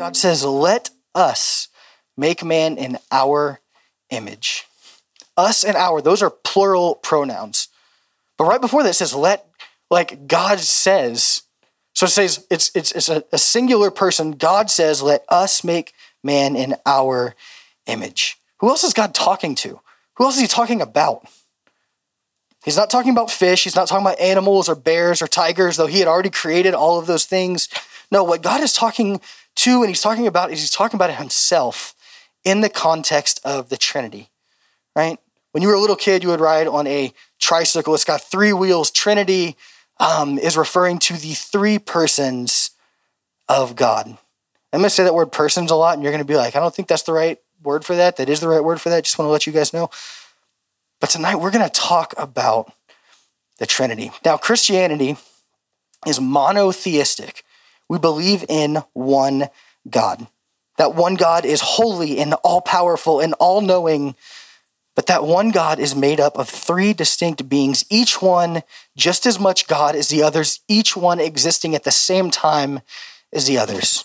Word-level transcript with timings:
God 0.00 0.16
says, 0.16 0.46
Let 0.46 0.88
us 1.14 1.68
make 2.16 2.42
man 2.42 2.78
in 2.78 2.96
our 3.12 3.60
image. 4.08 4.64
Us 5.36 5.62
and 5.62 5.76
our, 5.76 6.00
those 6.00 6.22
are 6.22 6.30
plural 6.30 6.94
pronouns. 6.94 7.68
But 8.38 8.46
right 8.46 8.62
before 8.62 8.82
that, 8.82 8.88
it 8.88 8.94
says, 8.94 9.14
Let, 9.14 9.46
like 9.90 10.26
God 10.26 10.58
says. 10.58 11.42
So 11.94 12.06
it 12.06 12.10
says, 12.10 12.46
it's, 12.50 12.70
it's, 12.74 12.92
it's 12.92 13.10
a, 13.10 13.24
a 13.30 13.36
singular 13.36 13.90
person. 13.90 14.30
God 14.30 14.70
says, 14.70 15.02
Let 15.02 15.22
us 15.28 15.62
make 15.62 15.92
man 16.24 16.56
in 16.56 16.76
our 16.86 17.34
image. 17.84 18.38
Who 18.60 18.70
else 18.70 18.84
is 18.84 18.94
God 18.94 19.12
talking 19.12 19.54
to? 19.56 19.80
Who 20.14 20.24
else 20.24 20.36
is 20.36 20.40
he 20.40 20.48
talking 20.48 20.80
about? 20.80 21.26
He's 22.64 22.78
not 22.78 22.88
talking 22.88 23.12
about 23.12 23.30
fish. 23.30 23.64
He's 23.64 23.76
not 23.76 23.86
talking 23.86 24.06
about 24.06 24.18
animals 24.18 24.66
or 24.70 24.74
bears 24.74 25.20
or 25.20 25.26
tigers, 25.26 25.76
though 25.76 25.86
he 25.88 25.98
had 25.98 26.08
already 26.08 26.30
created 26.30 26.72
all 26.72 26.98
of 26.98 27.06
those 27.06 27.26
things. 27.26 27.68
No, 28.10 28.24
what 28.24 28.42
God 28.42 28.62
is 28.62 28.72
talking 28.72 29.20
to 29.64 29.82
and 29.82 29.88
he's 29.88 30.00
talking 30.02 30.26
about 30.26 30.50
is 30.50 30.60
he's 30.60 30.70
talking 30.70 30.96
about 30.96 31.14
himself 31.14 31.94
in 32.44 32.60
the 32.60 32.68
context 32.68 33.40
of 33.44 33.68
the 33.68 33.76
Trinity, 33.76 34.30
right? 34.96 35.18
When 35.52 35.62
you 35.62 35.68
were 35.68 35.74
a 35.74 35.80
little 35.80 35.96
kid, 35.96 36.22
you 36.22 36.28
would 36.30 36.40
ride 36.40 36.66
on 36.66 36.86
a 36.86 37.12
tricycle. 37.38 37.94
It's 37.94 38.04
got 38.04 38.22
three 38.22 38.52
wheels. 38.52 38.90
Trinity 38.90 39.56
um, 39.98 40.38
is 40.38 40.56
referring 40.56 40.98
to 41.00 41.14
the 41.14 41.34
three 41.34 41.78
persons 41.78 42.70
of 43.48 43.76
God. 43.76 44.06
I'm 44.72 44.78
going 44.78 44.84
to 44.84 44.90
say 44.90 45.02
that 45.02 45.14
word 45.14 45.32
persons 45.32 45.70
a 45.70 45.74
lot, 45.74 45.94
and 45.94 46.02
you're 46.02 46.12
going 46.12 46.24
to 46.24 46.32
be 46.32 46.36
like, 46.36 46.54
I 46.54 46.60
don't 46.60 46.74
think 46.74 46.86
that's 46.86 47.02
the 47.02 47.12
right 47.12 47.38
word 47.62 47.84
for 47.84 47.96
that. 47.96 48.16
That 48.16 48.28
is 48.28 48.40
the 48.40 48.48
right 48.48 48.62
word 48.62 48.80
for 48.80 48.88
that. 48.90 49.04
Just 49.04 49.18
want 49.18 49.26
to 49.26 49.32
let 49.32 49.46
you 49.46 49.52
guys 49.52 49.72
know. 49.72 49.90
But 51.00 51.10
tonight 51.10 51.36
we're 51.36 51.50
going 51.50 51.68
to 51.68 51.80
talk 51.80 52.14
about 52.16 52.72
the 53.58 53.66
Trinity. 53.66 54.12
Now, 54.24 54.36
Christianity 54.36 55.16
is 56.06 56.20
monotheistic. 56.20 57.42
We 57.90 57.98
believe 57.98 58.44
in 58.48 58.84
one 58.92 59.48
God. 59.90 60.28
That 60.78 60.94
one 60.94 61.16
God 61.16 61.44
is 61.44 61.60
holy 61.60 62.20
and 62.20 62.34
all 62.44 62.60
powerful 62.60 63.18
and 63.18 63.34
all 63.40 63.60
knowing, 63.60 64.14
but 64.94 65.08
that 65.08 65.24
one 65.24 65.50
God 65.50 65.80
is 65.80 65.96
made 65.96 66.20
up 66.20 66.38
of 66.38 66.48
three 66.48 66.92
distinct 66.92 67.48
beings, 67.48 67.84
each 67.90 68.22
one 68.22 68.62
just 68.96 69.26
as 69.26 69.40
much 69.40 69.66
God 69.66 69.96
as 69.96 70.06
the 70.06 70.22
others, 70.22 70.60
each 70.68 70.96
one 70.96 71.18
existing 71.18 71.74
at 71.74 71.82
the 71.82 71.90
same 71.90 72.30
time 72.30 72.78
as 73.32 73.48
the 73.48 73.58
others 73.58 74.04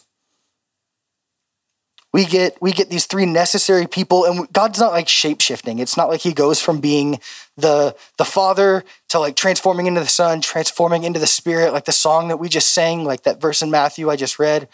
we 2.15 2.23
get 2.23 2.57
we 2.61 2.71
get 2.71 2.89
these 2.89 3.07
three 3.07 3.25
necessary 3.25 3.87
people 3.87 4.23
and 4.23 4.49
god's 4.53 4.79
not 4.79 4.93
like 4.93 5.09
shape-shifting. 5.09 5.79
It's 5.79 5.97
not 5.97 6.07
like 6.07 6.21
he 6.21 6.31
goes 6.31 6.61
from 6.61 6.79
being 6.79 7.19
the 7.57 7.93
the 8.15 8.23
father 8.23 8.85
to 9.09 9.19
like 9.19 9.35
transforming 9.35 9.87
into 9.87 9.99
the 9.99 10.07
son 10.07 10.39
transforming 10.39 11.03
into 11.03 11.19
the 11.19 11.27
spirit 11.27 11.73
like 11.73 11.83
the 11.83 11.91
song 11.91 12.29
that 12.29 12.37
we 12.37 12.47
just 12.47 12.71
sang 12.71 13.03
like 13.03 13.23
that 13.23 13.41
verse 13.41 13.61
in 13.61 13.69
matthew 13.69 14.09
i 14.09 14.15
just 14.15 14.39
read. 14.39 14.69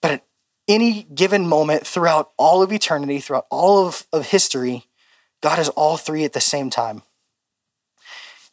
But 0.00 0.12
at 0.12 0.24
any 0.68 1.08
given 1.12 1.44
moment 1.44 1.84
throughout 1.88 2.30
all 2.36 2.62
of 2.62 2.72
eternity 2.72 3.18
throughout 3.18 3.46
all 3.50 3.88
of, 3.88 4.06
of 4.12 4.26
history 4.26 4.84
god 5.40 5.58
is 5.58 5.70
all 5.70 5.96
three 5.96 6.22
at 6.22 6.34
the 6.34 6.40
same 6.40 6.70
time. 6.70 7.02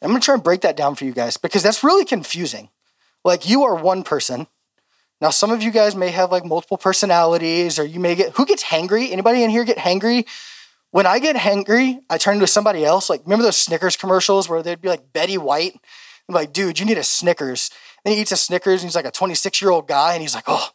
I'm 0.02 0.10
going 0.10 0.20
to 0.20 0.26
try 0.26 0.34
and 0.34 0.44
break 0.44 0.62
that 0.62 0.76
down 0.76 0.96
for 0.96 1.06
you 1.06 1.14
guys 1.14 1.38
because 1.38 1.62
that's 1.62 1.84
really 1.84 2.06
confusing. 2.06 2.70
Like 3.24 3.48
you 3.48 3.64
are 3.66 3.76
one 3.76 4.02
person 4.02 4.48
now, 5.20 5.32
some 5.32 5.52
of 5.52 5.64
you 5.64 5.72
guys 5.72 5.96
may 5.96 6.10
have 6.10 6.32
like 6.32 6.46
multiple 6.46 6.78
personalities, 6.78 7.80
or 7.80 7.86
you 7.86 8.00
may 8.00 8.16
get 8.16 8.34
who 8.34 8.46
gets 8.46 8.64
hangry? 8.64 9.12
Anybody 9.12 9.44
in 9.44 9.50
here 9.50 9.64
get 9.64 9.78
hangry? 9.78 10.28
When 10.92 11.06
I 11.06 11.20
get 11.20 11.36
hangry, 11.36 12.00
I 12.10 12.18
turn 12.18 12.40
to 12.40 12.48
somebody 12.48 12.86
else. 12.86 13.10
Like, 13.10 13.22
remember 13.26 13.44
those 13.44 13.58
Snickers 13.58 13.98
commercials 13.98 14.48
where 14.48 14.62
they'd 14.62 14.82
be 14.82 14.90
like 14.90 15.12
Betty 15.14 15.38
White? 15.38 15.74
I'm 16.30 16.36
like, 16.36 16.54
dude, 16.54 16.80
you 16.80 16.86
need 16.86 16.98
a 16.98 17.04
Snickers. 17.04 17.72
Then 18.04 18.14
he 18.14 18.22
eats 18.22 18.32
a 18.32 18.38
Snickers 18.38 18.82
and 18.82 18.90
he's 18.90 18.96
like 18.96 19.06
a 19.06 19.12
26 19.12 19.62
year 19.62 19.72
old 19.72 19.88
guy 19.88 20.14
and 20.14 20.22
he's 20.22 20.36
like, 20.36 20.46
oh, 20.48 20.70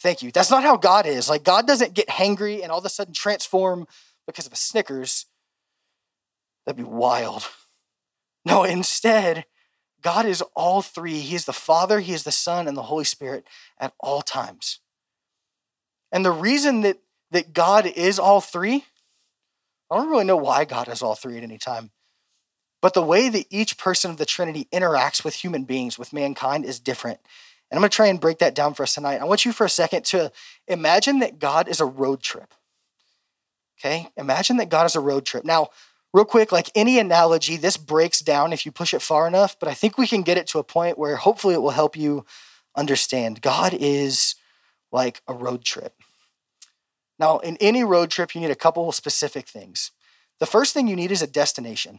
thank 0.00 0.22
you. 0.22 0.30
That's 0.30 0.50
not 0.50 0.62
how 0.62 0.76
God 0.76 1.06
is. 1.06 1.28
Like, 1.28 1.44
God 1.44 1.66
doesn't 1.66 1.94
get 1.94 2.08
hangry 2.08 2.62
and 2.62 2.70
all 2.70 2.78
of 2.78 2.84
a 2.84 2.88
sudden 2.88 3.14
transform 3.14 3.86
because 4.26 4.46
of 4.46 4.52
a 4.52 4.56
Snickers. 4.56 5.26
That'd 6.66 6.76
be 6.76 6.84
wild. 6.84 7.48
No, 8.44 8.64
instead, 8.64 9.44
God 10.02 10.26
is 10.26 10.42
all 10.54 10.82
three. 10.82 11.20
He 11.20 11.34
is 11.34 11.44
the 11.44 11.52
Father, 11.52 12.00
He 12.00 12.12
is 12.12 12.22
the 12.22 12.32
Son, 12.32 12.68
and 12.68 12.76
the 12.76 12.82
Holy 12.82 13.04
Spirit 13.04 13.44
at 13.78 13.94
all 14.00 14.22
times. 14.22 14.80
And 16.12 16.24
the 16.24 16.30
reason 16.30 16.82
that, 16.82 16.98
that 17.30 17.52
God 17.52 17.86
is 17.86 18.18
all 18.18 18.40
three, 18.40 18.84
I 19.90 19.96
don't 19.96 20.10
really 20.10 20.24
know 20.24 20.36
why 20.36 20.64
God 20.64 20.88
is 20.88 21.02
all 21.02 21.14
three 21.14 21.36
at 21.36 21.42
any 21.42 21.58
time. 21.58 21.90
But 22.80 22.94
the 22.94 23.02
way 23.02 23.28
that 23.28 23.46
each 23.50 23.76
person 23.76 24.10
of 24.10 24.18
the 24.18 24.26
Trinity 24.26 24.68
interacts 24.72 25.24
with 25.24 25.34
human 25.34 25.64
beings, 25.64 25.98
with 25.98 26.12
mankind, 26.12 26.64
is 26.64 26.78
different. 26.78 27.18
And 27.70 27.76
I'm 27.76 27.82
going 27.82 27.90
to 27.90 27.96
try 27.96 28.06
and 28.06 28.20
break 28.20 28.38
that 28.38 28.54
down 28.54 28.74
for 28.74 28.84
us 28.84 28.94
tonight. 28.94 29.20
I 29.20 29.24
want 29.24 29.44
you 29.44 29.52
for 29.52 29.64
a 29.64 29.70
second 29.70 30.04
to 30.06 30.32
imagine 30.66 31.18
that 31.18 31.38
God 31.38 31.68
is 31.68 31.80
a 31.80 31.84
road 31.84 32.22
trip. 32.22 32.54
Okay? 33.78 34.08
Imagine 34.16 34.56
that 34.58 34.68
God 34.68 34.86
is 34.86 34.96
a 34.96 35.00
road 35.00 35.26
trip. 35.26 35.44
Now, 35.44 35.68
real 36.12 36.24
quick, 36.24 36.52
like 36.52 36.70
any 36.74 36.98
analogy, 36.98 37.56
this 37.56 37.76
breaks 37.76 38.20
down 38.20 38.52
if 38.52 38.64
you 38.64 38.72
push 38.72 38.94
it 38.94 39.02
far 39.02 39.26
enough, 39.26 39.56
but 39.58 39.68
I 39.68 39.74
think 39.74 39.98
we 39.98 40.06
can 40.06 40.22
get 40.22 40.38
it 40.38 40.46
to 40.48 40.58
a 40.58 40.64
point 40.64 40.98
where 40.98 41.16
hopefully 41.16 41.54
it 41.54 41.62
will 41.62 41.70
help 41.70 41.96
you 41.96 42.24
understand. 42.76 43.42
God 43.42 43.74
is 43.78 44.34
like 44.90 45.22
a 45.28 45.34
road 45.34 45.64
trip. 45.64 45.94
Now, 47.18 47.38
in 47.38 47.56
any 47.60 47.84
road 47.84 48.10
trip, 48.10 48.34
you 48.34 48.40
need 48.40 48.50
a 48.50 48.56
couple 48.56 48.90
specific 48.92 49.48
things. 49.48 49.90
The 50.38 50.46
first 50.46 50.72
thing 50.72 50.86
you 50.86 50.96
need 50.96 51.10
is 51.10 51.22
a 51.22 51.26
destination. 51.26 51.98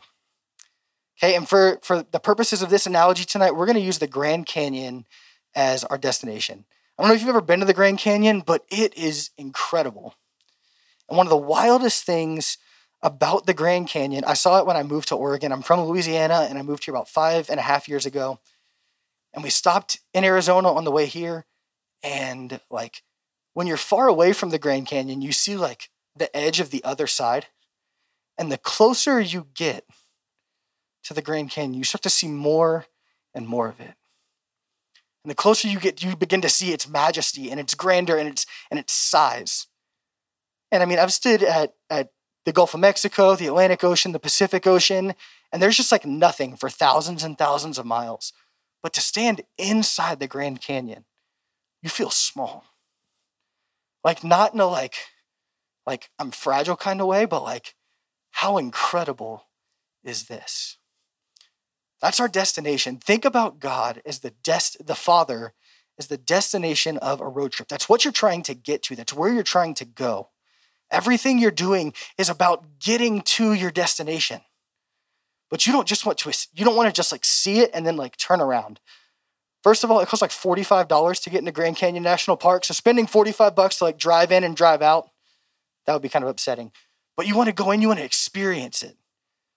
Okay, 1.21 1.35
and 1.35 1.47
for, 1.47 1.79
for 1.83 2.03
the 2.03 2.19
purposes 2.19 2.61
of 2.61 2.69
this 2.69 2.85
analogy 2.85 3.25
tonight, 3.25 3.55
we're 3.55 3.65
going 3.65 3.75
to 3.75 3.81
use 3.81 3.99
the 3.99 4.07
Grand 4.07 4.45
Canyon 4.45 5.05
as 5.53 5.83
our 5.83 5.97
destination. 5.97 6.65
I 6.97 7.03
don't 7.03 7.09
know 7.09 7.15
if 7.15 7.21
you've 7.21 7.29
ever 7.29 7.41
been 7.41 7.59
to 7.59 7.65
the 7.65 7.73
Grand 7.73 7.99
Canyon, 7.99 8.41
but 8.45 8.63
it 8.69 8.97
is 8.97 9.31
incredible. 9.37 10.15
And 11.09 11.17
one 11.17 11.25
of 11.25 11.31
the 11.31 11.37
wildest 11.37 12.05
things 12.05 12.57
about 13.01 13.45
the 13.45 13.53
Grand 13.53 13.87
Canyon. 13.87 14.23
I 14.25 14.33
saw 14.33 14.59
it 14.59 14.65
when 14.65 14.77
I 14.77 14.83
moved 14.83 15.07
to 15.09 15.15
Oregon. 15.15 15.51
I'm 15.51 15.61
from 15.61 15.81
Louisiana 15.81 16.47
and 16.49 16.57
I 16.57 16.61
moved 16.61 16.85
here 16.85 16.93
about 16.93 17.07
five 17.07 17.49
and 17.49 17.59
a 17.59 17.63
half 17.63 17.87
years 17.87 18.05
ago. 18.05 18.39
And 19.33 19.43
we 19.43 19.49
stopped 19.49 19.99
in 20.13 20.23
Arizona 20.23 20.71
on 20.71 20.83
the 20.83 20.91
way 20.91 21.05
here. 21.05 21.45
And 22.03 22.59
like 22.69 23.03
when 23.53 23.67
you're 23.67 23.77
far 23.77 24.07
away 24.07 24.33
from 24.33 24.49
the 24.49 24.59
Grand 24.59 24.87
Canyon, 24.87 25.21
you 25.21 25.31
see 25.31 25.55
like 25.55 25.89
the 26.15 26.35
edge 26.35 26.59
of 26.59 26.71
the 26.71 26.83
other 26.83 27.07
side. 27.07 27.47
And 28.37 28.51
the 28.51 28.57
closer 28.57 29.19
you 29.19 29.47
get 29.53 29.85
to 31.03 31.13
the 31.13 31.21
Grand 31.21 31.51
Canyon, 31.51 31.77
you 31.77 31.83
start 31.83 32.01
to 32.03 32.09
see 32.09 32.27
more 32.27 32.85
and 33.33 33.47
more 33.47 33.67
of 33.67 33.79
it. 33.79 33.95
And 35.23 35.31
the 35.31 35.35
closer 35.35 35.67
you 35.67 35.79
get, 35.79 36.03
you 36.03 36.15
begin 36.15 36.41
to 36.41 36.49
see 36.49 36.71
its 36.71 36.87
majesty 36.87 37.51
and 37.51 37.59
its 37.59 37.75
grandeur 37.75 38.17
and 38.17 38.29
its 38.29 38.45
and 38.71 38.79
its 38.79 38.93
size. 38.93 39.67
And 40.71 40.81
I 40.81 40.85
mean, 40.85 40.99
I've 40.99 41.13
stood 41.13 41.43
at 41.43 41.73
at 41.89 42.09
the 42.45 42.51
Gulf 42.53 42.73
of 42.73 42.79
Mexico, 42.79 43.35
the 43.35 43.47
Atlantic 43.47 43.83
Ocean, 43.83 44.11
the 44.11 44.19
Pacific 44.19 44.65
Ocean, 44.65 45.13
and 45.51 45.61
there's 45.61 45.77
just 45.77 45.91
like 45.91 46.05
nothing 46.05 46.55
for 46.55 46.69
thousands 46.69 47.23
and 47.23 47.37
thousands 47.37 47.77
of 47.77 47.85
miles. 47.85 48.33
But 48.81 48.93
to 48.93 49.01
stand 49.01 49.41
inside 49.57 50.19
the 50.19 50.27
Grand 50.27 50.61
Canyon, 50.61 51.05
you 51.81 51.89
feel 51.89 52.09
small. 52.09 52.65
Like 54.03 54.23
not 54.23 54.53
in 54.53 54.59
a 54.59 54.67
like, 54.67 54.95
like 55.85 56.09
I'm 56.17 56.31
fragile 56.31 56.77
kind 56.77 57.01
of 57.01 57.07
way, 57.07 57.25
but 57.25 57.43
like, 57.43 57.75
how 58.31 58.57
incredible 58.57 59.47
is 60.03 60.25
this? 60.25 60.77
That's 62.01 62.19
our 62.19 62.29
destination. 62.29 62.97
Think 62.97 63.25
about 63.25 63.59
God 63.59 64.01
as 64.05 64.19
the 64.19 64.31
dest- 64.31 64.85
the 64.85 64.95
Father 64.95 65.53
as 65.97 66.07
the 66.07 66.17
destination 66.17 66.97
of 66.97 67.19
a 67.19 67.27
road 67.27 67.51
trip. 67.51 67.67
That's 67.67 67.89
what 67.89 68.05
you're 68.05 68.13
trying 68.13 68.41
to 68.43 68.53
get 68.53 68.83
to. 68.83 68.95
That's 68.95 69.13
where 69.13 69.33
you're 69.33 69.43
trying 69.43 69.73
to 69.75 69.85
go. 69.85 70.29
Everything 70.91 71.39
you're 71.39 71.51
doing 71.51 71.93
is 72.17 72.29
about 72.29 72.79
getting 72.79 73.21
to 73.21 73.53
your 73.53 73.71
destination. 73.71 74.41
But 75.49 75.65
you 75.65 75.73
don't 75.73 75.87
just 75.87 76.05
want 76.05 76.17
to 76.19 76.47
you 76.53 76.65
don't 76.65 76.75
want 76.75 76.87
to 76.87 76.93
just 76.93 77.11
like 77.11 77.25
see 77.25 77.59
it 77.59 77.71
and 77.73 77.85
then 77.85 77.97
like 77.97 78.17
turn 78.17 78.41
around. 78.41 78.79
First 79.63 79.83
of 79.83 79.91
all, 79.91 79.99
it 79.99 80.07
costs 80.07 80.21
like 80.21 80.31
$45 80.31 81.21
to 81.21 81.29
get 81.29 81.39
into 81.39 81.51
Grand 81.51 81.75
Canyon 81.75 82.03
National 82.03 82.37
Park. 82.37 82.63
So 82.63 82.73
spending 82.73 83.07
45 83.07 83.55
bucks 83.55 83.77
to 83.79 83.83
like 83.83 83.97
drive 83.97 84.31
in 84.31 84.43
and 84.43 84.55
drive 84.55 84.81
out, 84.81 85.09
that 85.85 85.93
would 85.93 86.01
be 86.01 86.09
kind 86.09 86.23
of 86.23 86.29
upsetting. 86.29 86.71
But 87.17 87.27
you 87.27 87.35
want 87.35 87.47
to 87.47 87.53
go 87.53 87.71
in, 87.71 87.81
you 87.81 87.89
want 87.89 87.99
to 87.99 88.05
experience 88.05 88.81
it. 88.83 88.95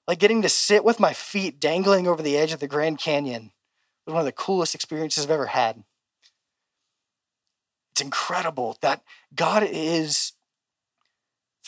Like 0.09 0.19
getting 0.19 0.43
to 0.43 0.49
sit 0.49 0.85
with 0.85 0.99
my 0.99 1.13
feet 1.13 1.61
dangling 1.61 2.09
over 2.09 2.23
the 2.23 2.37
edge 2.37 2.53
of 2.53 2.59
the 2.59 2.67
Grand 2.67 2.99
Canyon 2.99 3.53
was 4.05 4.15
one 4.15 4.21
of 4.21 4.27
the 4.27 4.33
coolest 4.33 4.75
experiences 4.75 5.25
I've 5.25 5.31
ever 5.31 5.47
had. 5.47 5.85
It's 7.93 8.01
incredible 8.01 8.79
that 8.81 9.03
God 9.35 9.63
is 9.63 10.33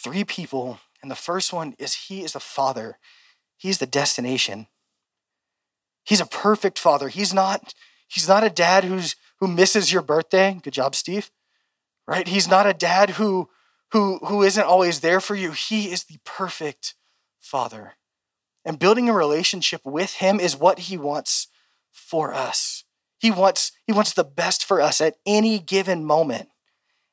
three 0.05 0.23
people, 0.23 0.79
and 1.03 1.11
the 1.11 1.17
first 1.17 1.53
one 1.53 1.75
is 1.79 1.95
He 1.95 2.23
is 2.23 2.35
the 2.35 2.41
Father. 2.41 2.99
He's 3.57 3.79
the 3.79 3.87
destination. 3.87 4.67
He's 6.05 6.21
a 6.21 6.27
perfect 6.27 6.79
father. 6.79 7.09
He's 7.09 7.33
not, 7.33 7.73
he's 8.07 8.29
not 8.29 8.45
a 8.45 8.51
dad 8.51 8.85
who's 8.85 9.17
who 9.41 9.49
misses 9.49 9.93
your 9.93 10.03
birthday. 10.03 10.59
Good 10.63 10.75
job, 10.75 10.95
Steve. 10.95 11.31
Right? 12.07 12.29
He's 12.29 12.47
not 12.47 12.67
a 12.67 12.75
dad 12.75 13.11
who 13.11 13.49
who 13.93 14.19
who 14.19 14.43
isn't 14.43 14.65
always 14.65 15.01
there 15.01 15.21
for 15.21 15.35
you. 15.35 15.53
He 15.53 15.91
is 15.91 16.05
the 16.05 16.19
perfect 16.25 16.95
father. 17.41 17.95
And 18.67 18.79
building 18.79 19.09
a 19.09 19.15
relationship 19.15 19.81
with 19.85 20.15
him 20.15 20.41
is 20.41 20.57
what 20.57 20.81
he 20.81 20.97
wants 20.99 21.49
for 21.91 22.35
us. 22.35 22.85
He 23.19 23.31
wants 23.31 23.73
he 23.87 23.93
wants 23.93 24.13
the 24.13 24.25
best 24.25 24.65
for 24.65 24.83
us 24.83 25.01
at 25.01 25.17
any 25.25 25.59
given 25.59 26.05
moment. 26.05 26.51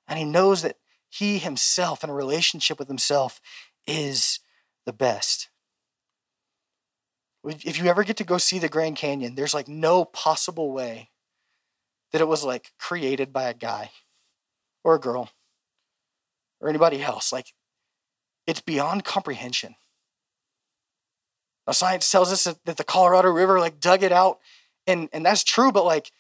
And 0.08 0.20
he 0.20 0.26
knows 0.26 0.64
that 0.64 0.76
he 1.12 1.40
himself, 1.40 2.04
in 2.04 2.10
a 2.10 2.14
relationship 2.14 2.80
with 2.80 2.88
himself, 2.88 3.42
is 3.86 4.40
the 4.86 4.94
best. 4.94 5.50
If 7.44 7.78
you 7.78 7.86
ever 7.88 8.04
get 8.06 8.16
to 8.18 8.24
go 8.24 8.38
see 8.38 8.60
the 8.60 8.70
Grand 8.70 8.96
Canyon, 8.96 9.36
there's 9.36 9.54
like 9.54 9.68
no 9.68 10.06
possible 10.06 10.72
way 10.72 11.10
that 12.12 12.22
it 12.22 12.28
was 12.28 12.46
like 12.46 12.72
created 12.80 13.34
by 13.34 13.44
a 13.44 13.54
guy 13.54 13.92
or 14.86 14.96
a 14.96 15.00
girl 15.00 15.30
or 16.62 16.70
anybody 16.70 17.04
else. 17.04 17.34
Like 17.34 17.54
it's 18.48 18.62
beyond 18.62 19.04
comprehension. 19.04 19.76
Now, 21.68 21.74
science 21.74 22.10
tells 22.10 22.32
us 22.32 22.46
that 22.64 22.78
the 22.78 22.84
Colorado 22.86 23.30
River 23.30 23.60
like 23.60 23.82
dug 23.82 24.02
it 24.02 24.14
out, 24.14 24.40
and, 24.88 25.10
and 25.12 25.26
that's 25.26 25.44
true, 25.44 25.74
but 25.74 25.84
like 25.84 26.12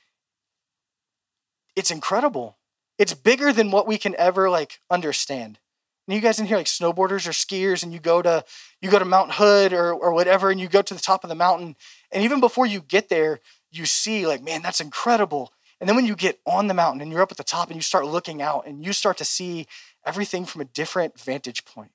it's 1.77 1.91
incredible. 1.91 2.57
It's 3.01 3.15
bigger 3.15 3.51
than 3.51 3.71
what 3.71 3.87
we 3.87 3.97
can 3.97 4.13
ever 4.19 4.47
like 4.47 4.79
understand. 4.91 5.57
And 6.07 6.13
you 6.13 6.21
guys 6.21 6.39
in 6.39 6.45
here 6.45 6.57
like 6.57 6.67
snowboarders 6.67 7.27
or 7.27 7.31
skiers, 7.31 7.81
and 7.81 7.91
you 7.91 7.99
go 7.99 8.21
to 8.21 8.45
you 8.79 8.91
go 8.91 8.99
to 8.99 9.05
Mount 9.05 9.31
Hood 9.31 9.73
or 9.73 9.91
or 9.91 10.13
whatever, 10.13 10.51
and 10.51 10.59
you 10.59 10.67
go 10.67 10.83
to 10.83 10.93
the 10.93 10.99
top 10.99 11.23
of 11.23 11.29
the 11.29 11.35
mountain, 11.35 11.75
and 12.11 12.23
even 12.23 12.39
before 12.39 12.67
you 12.67 12.79
get 12.79 13.09
there, 13.09 13.39
you 13.71 13.87
see 13.87 14.27
like, 14.27 14.43
man, 14.43 14.61
that's 14.61 14.79
incredible. 14.79 15.51
And 15.79 15.89
then 15.89 15.95
when 15.95 16.05
you 16.05 16.15
get 16.15 16.41
on 16.45 16.67
the 16.67 16.75
mountain 16.75 17.01
and 17.01 17.11
you're 17.11 17.23
up 17.23 17.31
at 17.31 17.37
the 17.37 17.43
top 17.43 17.69
and 17.69 17.75
you 17.75 17.81
start 17.81 18.05
looking 18.05 18.39
out 18.39 18.67
and 18.67 18.85
you 18.85 18.93
start 18.93 19.17
to 19.17 19.25
see 19.25 19.65
everything 20.05 20.45
from 20.45 20.61
a 20.61 20.65
different 20.65 21.19
vantage 21.19 21.65
point. 21.65 21.93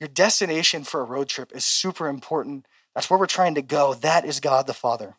Your 0.00 0.08
destination 0.08 0.82
for 0.82 1.02
a 1.02 1.04
road 1.04 1.28
trip 1.28 1.52
is 1.54 1.64
super 1.64 2.08
important. 2.08 2.66
That's 2.96 3.08
where 3.08 3.18
we're 3.20 3.26
trying 3.26 3.54
to 3.54 3.62
go. 3.62 3.94
That 3.94 4.24
is 4.24 4.40
God 4.40 4.66
the 4.66 4.74
Father. 4.74 5.18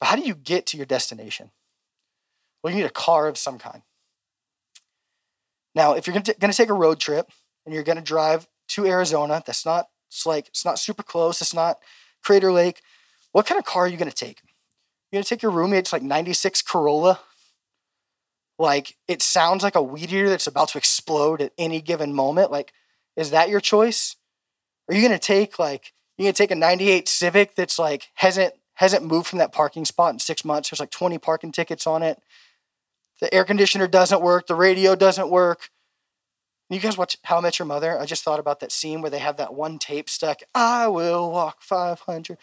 But 0.00 0.08
how 0.08 0.16
do 0.16 0.22
you 0.22 0.34
get 0.34 0.66
to 0.66 0.76
your 0.76 0.84
destination? 0.84 1.50
Well, 2.62 2.72
you 2.72 2.80
need 2.80 2.86
a 2.86 2.90
car 2.90 3.28
of 3.28 3.38
some 3.38 3.58
kind. 3.58 3.82
Now, 5.74 5.94
if 5.94 6.06
you're 6.06 6.14
going 6.14 6.24
to 6.24 6.52
take 6.52 6.68
a 6.68 6.74
road 6.74 7.00
trip 7.00 7.30
and 7.64 7.74
you're 7.74 7.82
going 7.82 7.96
to 7.96 8.02
drive 8.02 8.46
to 8.68 8.86
Arizona, 8.86 9.42
that's 9.44 9.64
not 9.64 9.88
it's 10.08 10.26
like 10.26 10.48
it's 10.48 10.64
not 10.64 10.78
super 10.78 11.02
close. 11.02 11.40
It's 11.40 11.54
not 11.54 11.78
Crater 12.22 12.52
Lake. 12.52 12.82
What 13.32 13.46
kind 13.46 13.58
of 13.58 13.64
car 13.64 13.84
are 13.84 13.88
you 13.88 13.96
going 13.96 14.10
to 14.10 14.14
take? 14.14 14.42
You're 15.10 15.18
going 15.18 15.24
to 15.24 15.28
take 15.28 15.42
your 15.42 15.52
roommate's 15.52 15.92
like 15.92 16.02
96 16.02 16.60
Corolla 16.62 17.20
like 18.62 18.96
it 19.08 19.22
sounds 19.22 19.62
like 19.62 19.74
a 19.74 19.82
weed 19.82 20.12
eater 20.12 20.28
that's 20.28 20.46
about 20.46 20.68
to 20.68 20.78
explode 20.78 21.40
at 21.40 21.52
any 21.58 21.80
given 21.80 22.14
moment. 22.14 22.50
Like, 22.50 22.72
is 23.16 23.30
that 23.30 23.48
your 23.48 23.60
choice? 23.60 24.16
Are 24.88 24.94
you 24.94 25.02
gonna 25.02 25.18
take 25.18 25.58
like 25.58 25.92
you're 26.16 26.26
gonna 26.26 26.32
take 26.32 26.50
a 26.50 26.56
98 26.56 27.08
Civic 27.08 27.54
that's 27.54 27.78
like 27.78 28.10
hasn't 28.14 28.54
hasn't 28.74 29.04
moved 29.04 29.26
from 29.26 29.40
that 29.40 29.52
parking 29.52 29.84
spot 29.84 30.12
in 30.12 30.18
six 30.18 30.44
months? 30.44 30.70
There's 30.70 30.80
like 30.80 30.90
20 30.90 31.18
parking 31.18 31.52
tickets 31.52 31.86
on 31.86 32.02
it. 32.02 32.22
The 33.20 33.32
air 33.32 33.44
conditioner 33.44 33.86
doesn't 33.86 34.22
work, 34.22 34.46
the 34.46 34.54
radio 34.54 34.94
doesn't 34.94 35.30
work. 35.30 35.70
You 36.70 36.80
guys 36.80 36.96
watch 36.96 37.18
How 37.24 37.38
I 37.38 37.40
Met 37.42 37.58
Your 37.58 37.66
Mother? 37.66 38.00
I 38.00 38.06
just 38.06 38.24
thought 38.24 38.40
about 38.40 38.60
that 38.60 38.72
scene 38.72 39.02
where 39.02 39.10
they 39.10 39.18
have 39.18 39.36
that 39.36 39.52
one 39.52 39.78
tape 39.78 40.08
stuck. 40.08 40.40
I 40.54 40.88
will 40.88 41.30
walk 41.30 41.60
500. 41.60 42.38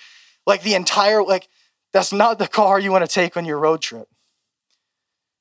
Like 0.45 0.61
the 0.61 0.75
entire, 0.75 1.23
like, 1.23 1.49
that's 1.93 2.13
not 2.13 2.37
the 2.37 2.47
car 2.47 2.79
you 2.79 2.91
want 2.91 3.03
to 3.03 3.11
take 3.11 3.35
on 3.35 3.45
your 3.45 3.57
road 3.57 3.81
trip. 3.81 4.07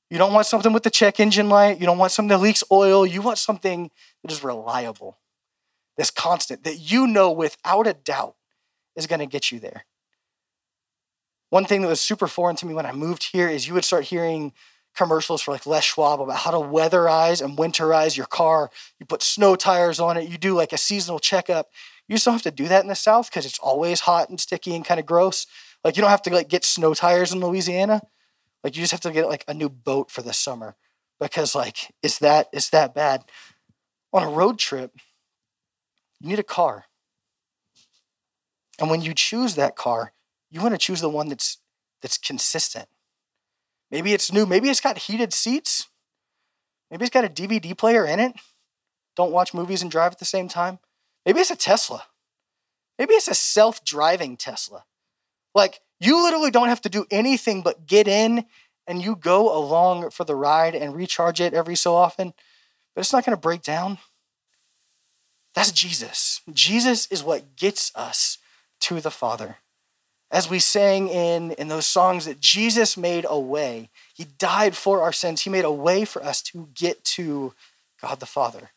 You 0.09 0.17
don't 0.17 0.33
want 0.33 0.47
something 0.47 0.73
with 0.73 0.81
the 0.81 0.89
check 0.89 1.19
engine 1.19 1.49
light. 1.49 1.79
You 1.79 1.85
don't 1.85 1.99
want 1.99 2.11
something 2.11 2.29
that 2.29 2.41
leaks 2.43 2.63
oil. 2.71 3.05
You 3.05 3.21
want 3.21 3.37
something 3.37 3.91
that 4.23 4.31
is 4.31 4.43
reliable, 4.43 5.19
that's 5.95 6.09
constant, 6.09 6.63
that 6.63 6.79
you 6.79 7.05
know 7.05 7.31
without 7.31 7.85
a 7.85 7.93
doubt 7.93 8.35
is 8.95 9.05
going 9.05 9.19
to 9.19 9.27
get 9.27 9.51
you 9.51 9.59
there. 9.59 9.85
One 11.51 11.65
thing 11.65 11.81
that 11.81 11.87
was 11.87 12.01
super 12.01 12.27
foreign 12.27 12.55
to 12.57 12.65
me 12.65 12.73
when 12.73 12.87
I 12.87 12.91
moved 12.91 13.29
here 13.31 13.47
is 13.47 13.67
you 13.67 13.75
would 13.75 13.85
start 13.85 14.05
hearing 14.05 14.53
commercials 14.95 15.41
for 15.41 15.51
like 15.51 15.65
Les 15.65 15.83
Schwab 15.83 16.21
about 16.21 16.37
how 16.37 16.51
to 16.51 16.57
weatherize 16.57 17.43
and 17.43 17.57
winterize 17.57 18.17
your 18.17 18.25
car. 18.25 18.69
You 18.99 19.05
put 19.05 19.23
snow 19.23 19.55
tires 19.55 19.99
on 19.99 20.17
it. 20.17 20.29
You 20.29 20.37
do 20.37 20.53
like 20.53 20.73
a 20.73 20.77
seasonal 20.77 21.19
checkup. 21.19 21.69
You 22.07 22.15
just 22.15 22.25
don't 22.25 22.33
have 22.33 22.41
to 22.43 22.51
do 22.51 22.67
that 22.67 22.81
in 22.81 22.87
the 22.87 22.95
South 22.95 23.29
because 23.29 23.45
it's 23.45 23.59
always 23.59 24.01
hot 24.01 24.29
and 24.29 24.39
sticky 24.39 24.75
and 24.75 24.83
kind 24.83 24.99
of 24.99 25.05
gross. 25.05 25.45
Like 25.83 25.95
you 25.95 26.01
don't 26.01 26.09
have 26.09 26.21
to 26.23 26.33
like 26.33 26.49
get 26.49 26.65
snow 26.65 26.93
tires 26.93 27.31
in 27.31 27.39
Louisiana. 27.39 28.01
Like 28.63 28.75
you 28.75 28.81
just 28.83 28.91
have 28.91 29.01
to 29.01 29.11
get 29.11 29.29
like 29.29 29.45
a 29.47 29.53
new 29.53 29.69
boat 29.69 30.11
for 30.11 30.21
the 30.21 30.33
summer 30.33 30.75
because 31.19 31.55
like 31.55 31.93
is 32.01 32.19
that 32.19 32.47
is 32.51 32.69
that 32.71 32.93
bad? 32.93 33.23
On 34.11 34.23
a 34.23 34.29
road 34.29 34.57
trip, 34.57 34.91
you 36.19 36.29
need 36.29 36.39
a 36.39 36.43
car. 36.43 36.85
And 38.79 38.89
when 38.89 39.01
you 39.01 39.13
choose 39.13 39.55
that 39.55 39.75
car, 39.75 40.13
you 40.49 40.61
want 40.61 40.73
to 40.73 40.77
choose 40.77 41.01
the 41.01 41.09
one 41.09 41.29
that's 41.29 41.57
that's 42.01 42.17
consistent. 42.17 42.87
Maybe 43.91 44.13
it's 44.13 44.31
new, 44.31 44.45
maybe 44.45 44.69
it's 44.69 44.81
got 44.81 44.97
heated 44.97 45.33
seats. 45.33 45.87
Maybe 46.91 47.05
it's 47.05 47.13
got 47.13 47.25
a 47.25 47.29
DVD 47.29 47.77
player 47.77 48.05
in 48.05 48.19
it. 48.19 48.33
Don't 49.15 49.31
watch 49.31 49.53
movies 49.53 49.81
and 49.81 49.91
drive 49.91 50.13
at 50.13 50.19
the 50.19 50.25
same 50.25 50.47
time. 50.47 50.79
Maybe 51.25 51.39
it's 51.39 51.51
a 51.51 51.55
Tesla. 51.55 52.03
Maybe 52.97 53.13
it's 53.13 53.27
a 53.27 53.35
self-driving 53.35 54.37
Tesla. 54.37 54.85
Like 55.53 55.81
you 55.99 56.23
literally 56.23 56.51
don't 56.51 56.69
have 56.69 56.81
to 56.81 56.89
do 56.89 57.05
anything 57.11 57.61
but 57.61 57.85
get 57.85 58.07
in 58.07 58.45
and 58.87 59.01
you 59.01 59.15
go 59.15 59.55
along 59.55 60.09
for 60.09 60.23
the 60.23 60.35
ride 60.35 60.75
and 60.75 60.95
recharge 60.95 61.39
it 61.39 61.53
every 61.53 61.75
so 61.75 61.95
often, 61.95 62.33
but 62.95 63.01
it's 63.01 63.13
not 63.13 63.25
going 63.25 63.35
to 63.35 63.41
break 63.41 63.61
down. 63.61 63.99
That's 65.53 65.71
Jesus. 65.71 66.41
Jesus 66.51 67.07
is 67.07 67.23
what 67.23 67.55
gets 67.55 67.91
us 67.95 68.37
to 68.81 68.99
the 68.99 69.11
Father. 69.11 69.57
As 70.31 70.49
we 70.49 70.59
sang 70.59 71.07
in, 71.07 71.51
in 71.53 71.69
those 71.69 71.87
songs, 71.87 72.25
that 72.25 72.39
Jesus 72.39 72.95
made 72.95 73.25
a 73.27 73.39
way. 73.39 73.89
He 74.13 74.25
died 74.37 74.75
for 74.75 75.01
our 75.01 75.13
sins. 75.13 75.41
He 75.41 75.49
made 75.49 75.65
a 75.65 75.71
way 75.71 76.05
for 76.05 76.23
us 76.23 76.41
to 76.43 76.69
get 76.75 77.03
to 77.05 77.53
God 78.01 78.19
the 78.19 78.25
Father. 78.25 78.69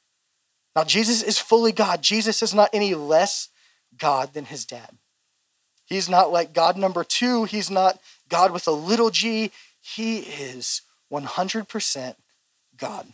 Now, 0.75 0.85
Jesus 0.85 1.23
is 1.23 1.39
fully 1.39 1.73
God. 1.73 2.01
Jesus 2.03 2.43
is 2.43 2.55
not 2.55 2.71
any 2.73 2.95
less 2.95 3.49
God 3.99 4.33
than 4.33 4.47
his 4.47 4.65
dad. 4.65 4.91
He's 5.85 6.09
not 6.09 6.33
like 6.33 6.55
God 6.55 6.79
number 6.79 7.05
two. 7.05 7.45
He's 7.45 7.71
not 7.71 8.01
God 8.31 8.51
with 8.51 8.67
a 8.67 8.73
little 8.73 9.11
g. 9.11 9.51
He 9.83 10.21
is 10.21 10.81
100% 11.13 12.15
God. 12.79 13.07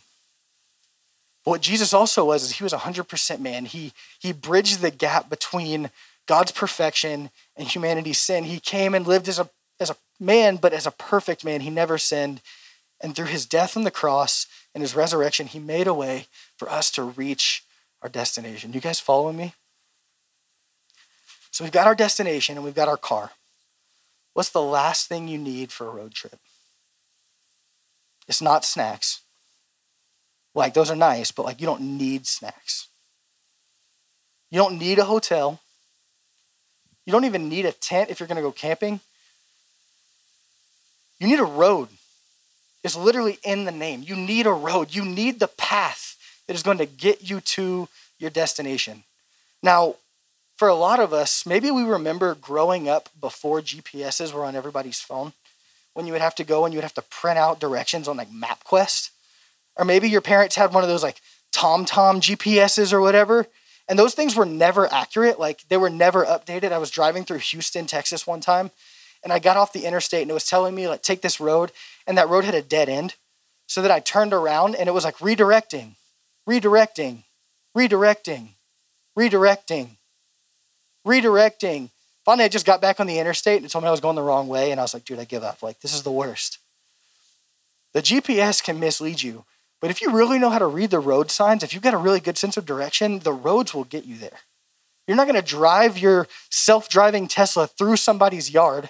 But 1.43 1.51
what 1.51 1.61
Jesus 1.61 1.93
also 1.93 2.25
was 2.25 2.43
is 2.43 2.51
he 2.53 2.63
was 2.63 2.73
100% 2.73 3.39
man. 3.39 3.65
He, 3.65 3.91
he 4.19 4.31
bridged 4.31 4.79
the 4.79 4.91
gap 4.91 5.29
between 5.29 5.89
God's 6.29 6.51
perfection 6.51 7.31
and 7.57 7.67
humanity's 7.67 8.19
sin. 8.19 8.43
He 8.43 8.59
came 8.59 8.93
and 8.93 9.07
lived 9.07 9.27
as 9.27 9.39
a, 9.39 9.49
as 9.79 9.89
a 9.89 9.95
man, 10.19 10.57
but 10.57 10.73
as 10.73 10.85
a 10.85 10.91
perfect 10.91 11.43
man. 11.43 11.61
He 11.61 11.71
never 11.71 11.97
sinned. 11.97 12.41
And 13.01 13.15
through 13.15 13.25
his 13.25 13.47
death 13.47 13.75
on 13.75 13.83
the 13.83 13.89
cross 13.89 14.45
and 14.75 14.83
his 14.83 14.95
resurrection, 14.95 15.47
he 15.47 15.57
made 15.57 15.87
a 15.87 15.93
way 15.93 16.27
for 16.55 16.69
us 16.69 16.91
to 16.91 17.01
reach 17.01 17.63
our 18.03 18.09
destination. 18.09 18.73
You 18.73 18.79
guys 18.79 18.99
following 18.99 19.37
me? 19.37 19.55
So 21.49 21.63
we've 21.63 21.73
got 21.73 21.87
our 21.87 21.95
destination 21.95 22.57
and 22.57 22.63
we've 22.63 22.75
got 22.75 22.87
our 22.87 22.95
car. 22.95 23.31
What's 24.33 24.51
the 24.51 24.61
last 24.61 25.09
thing 25.09 25.27
you 25.27 25.39
need 25.39 25.71
for 25.71 25.87
a 25.87 25.91
road 25.91 26.13
trip? 26.13 26.37
It's 28.27 28.39
not 28.39 28.65
snacks. 28.65 29.21
Like, 30.53 30.75
those 30.75 30.91
are 30.91 30.95
nice, 30.95 31.31
but 31.31 31.47
like, 31.47 31.59
you 31.59 31.65
don't 31.65 31.97
need 31.97 32.27
snacks. 32.27 32.87
You 34.51 34.59
don't 34.59 34.77
need 34.77 34.99
a 34.99 35.05
hotel. 35.05 35.59
You 37.09 37.13
don't 37.13 37.25
even 37.25 37.49
need 37.49 37.65
a 37.65 37.71
tent 37.71 38.11
if 38.11 38.19
you're 38.19 38.27
going 38.27 38.35
to 38.35 38.43
go 38.43 38.51
camping. 38.51 38.99
You 41.19 41.25
need 41.25 41.39
a 41.39 41.43
road. 41.43 41.87
It's 42.83 42.95
literally 42.95 43.39
in 43.43 43.65
the 43.65 43.71
name. 43.71 44.03
You 44.05 44.15
need 44.15 44.45
a 44.45 44.51
road. 44.51 44.93
You 44.93 45.03
need 45.03 45.39
the 45.39 45.47
path 45.47 46.17
that 46.45 46.53
is 46.53 46.61
going 46.61 46.77
to 46.77 46.85
get 46.85 47.27
you 47.27 47.41
to 47.41 47.87
your 48.19 48.29
destination. 48.29 49.05
Now, 49.63 49.95
for 50.55 50.67
a 50.67 50.75
lot 50.75 50.99
of 50.99 51.11
us, 51.11 51.47
maybe 51.47 51.71
we 51.71 51.81
remember 51.81 52.35
growing 52.35 52.87
up 52.87 53.09
before 53.19 53.61
GPSs 53.61 54.31
were 54.31 54.45
on 54.45 54.55
everybody's 54.55 54.99
phone, 54.99 55.33
when 55.95 56.05
you 56.05 56.13
would 56.13 56.21
have 56.21 56.35
to 56.35 56.43
go 56.43 56.63
and 56.63 56.75
you 56.75 56.77
would 56.77 56.83
have 56.83 56.93
to 56.93 57.01
print 57.01 57.39
out 57.39 57.59
directions 57.59 58.07
on 58.07 58.17
like 58.17 58.29
MapQuest. 58.29 59.09
Or 59.75 59.83
maybe 59.83 60.07
your 60.11 60.21
parents 60.21 60.57
had 60.57 60.75
one 60.75 60.83
of 60.83 60.89
those 60.89 61.01
like 61.01 61.21
TomTom 61.53 62.21
GPSs 62.21 62.93
or 62.93 63.01
whatever. 63.01 63.47
And 63.89 63.99
those 63.99 64.13
things 64.13 64.35
were 64.35 64.45
never 64.45 64.91
accurate. 64.93 65.37
Like 65.39 65.67
they 65.67 65.75
were 65.75 65.89
never 65.89 66.23
updated. 66.23 66.71
I 66.71 66.77
was 66.77 66.91
driving 66.91 67.25
through 67.25 67.39
Houston, 67.39 67.85
Texas 67.85 68.25
one 68.25 68.39
time, 68.39 68.71
and 69.23 69.33
I 69.33 69.39
got 69.39 69.57
off 69.57 69.73
the 69.73 69.85
interstate 69.85 70.21
and 70.21 70.31
it 70.31 70.35
was 70.35 70.45
telling 70.45 70.73
me, 70.73 70.87
like, 70.87 71.01
take 71.01 71.21
this 71.21 71.41
road. 71.41 71.73
And 72.07 72.17
that 72.17 72.29
road 72.29 72.45
had 72.45 72.55
a 72.55 72.61
dead 72.61 72.87
end. 72.87 73.15
So 73.67 73.83
that 73.83 73.91
I 73.91 73.99
turned 73.99 74.33
around 74.33 74.75
and 74.75 74.87
it 74.87 74.93
was 74.93 75.03
like 75.03 75.17
redirecting, 75.17 75.91
redirecting, 76.47 77.23
redirecting, 77.75 78.53
redirecting 79.15 79.89
redirecting. 81.05 81.89
Finally, 82.25 82.45
I 82.45 82.49
just 82.49 82.65
got 82.65 82.81
back 82.81 82.99
on 82.99 83.07
the 83.07 83.19
interstate 83.19 83.57
and 83.57 83.65
it 83.65 83.69
told 83.69 83.83
me 83.83 83.87
I 83.87 83.91
was 83.91 83.99
going 83.99 84.15
the 84.15 84.21
wrong 84.21 84.47
way. 84.47 84.71
And 84.71 84.79
I 84.79 84.83
was 84.83 84.93
like, 84.93 85.05
dude, 85.05 85.19
I 85.19 85.25
give 85.25 85.43
up. 85.43 85.63
Like, 85.63 85.79
this 85.81 85.93
is 85.93 86.03
the 86.03 86.11
worst. 86.11 86.59
The 87.93 88.01
GPS 88.01 88.63
can 88.63 88.79
mislead 88.79 89.21
you. 89.21 89.45
But 89.81 89.91
if 89.91 90.01
you 90.01 90.11
really 90.11 90.39
know 90.39 90.49
how 90.49 90.59
to 90.59 90.67
read 90.67 90.89
the 90.89 90.99
road 90.99 91.31
signs, 91.31 91.63
if 91.63 91.73
you've 91.73 91.83
got 91.83 91.93
a 91.93 91.97
really 91.97 92.19
good 92.19 92.37
sense 92.37 92.57
of 92.57 92.65
direction, 92.65 93.19
the 93.19 93.31
roads 93.31 93.73
will 93.73 93.85
get 93.85 94.05
you 94.05 94.17
there. 94.17 94.39
You're 95.07 95.17
not 95.17 95.27
going 95.27 95.41
to 95.41 95.47
drive 95.47 95.97
your 95.97 96.27
self 96.49 96.89
driving 96.89 97.27
Tesla 97.27 97.65
through 97.67 97.95
somebody's 97.95 98.53
yard. 98.53 98.89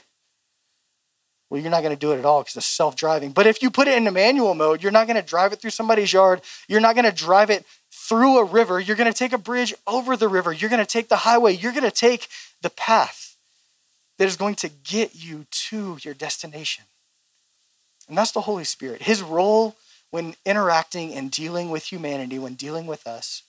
Well, 1.49 1.61
you're 1.61 1.71
not 1.71 1.81
going 1.81 1.95
to 1.95 1.99
do 1.99 2.11
it 2.11 2.19
at 2.19 2.25
all 2.25 2.41
because 2.41 2.57
it's 2.57 2.65
self 2.65 2.95
driving. 2.95 3.31
But 3.31 3.47
if 3.47 3.61
you 3.61 3.69
put 3.69 3.87
it 3.87 3.97
into 3.97 4.11
manual 4.11 4.53
mode, 4.53 4.83
you're 4.83 4.91
not 4.91 5.07
going 5.07 5.15
to 5.15 5.27
drive 5.27 5.53
it 5.53 5.59
through 5.59 5.69
somebody's 5.71 6.11
yard. 6.11 6.41
You're 6.67 6.81
not 6.81 6.95
going 6.95 7.05
to 7.05 7.11
drive 7.11 7.49
it 7.49 7.65
through 7.91 8.37
a 8.37 8.43
river. 8.43 8.79
You're 8.79 8.95
going 8.95 9.11
to 9.11 9.17
take 9.17 9.33
a 9.33 9.37
bridge 9.37 9.73
over 9.87 10.17
the 10.17 10.27
river. 10.27 10.51
You're 10.51 10.69
going 10.69 10.83
to 10.83 10.91
take 10.91 11.09
the 11.09 11.17
highway. 11.17 11.53
You're 11.53 11.71
going 11.71 11.83
to 11.83 11.91
take 11.91 12.27
the 12.61 12.69
path 12.69 13.37
that 14.17 14.27
is 14.27 14.35
going 14.35 14.55
to 14.55 14.69
get 14.69 15.15
you 15.15 15.45
to 15.49 15.97
your 16.01 16.13
destination. 16.13 16.83
And 18.07 18.17
that's 18.17 18.31
the 18.31 18.41
Holy 18.41 18.63
Spirit. 18.63 19.03
His 19.03 19.21
role 19.21 19.75
when 20.11 20.35
interacting 20.45 21.13
and 21.13 21.31
dealing 21.31 21.69
with 21.69 21.91
humanity, 21.91 22.39
when 22.39 22.55
dealing 22.55 22.87
with 22.87 23.05
us, 23.05 23.43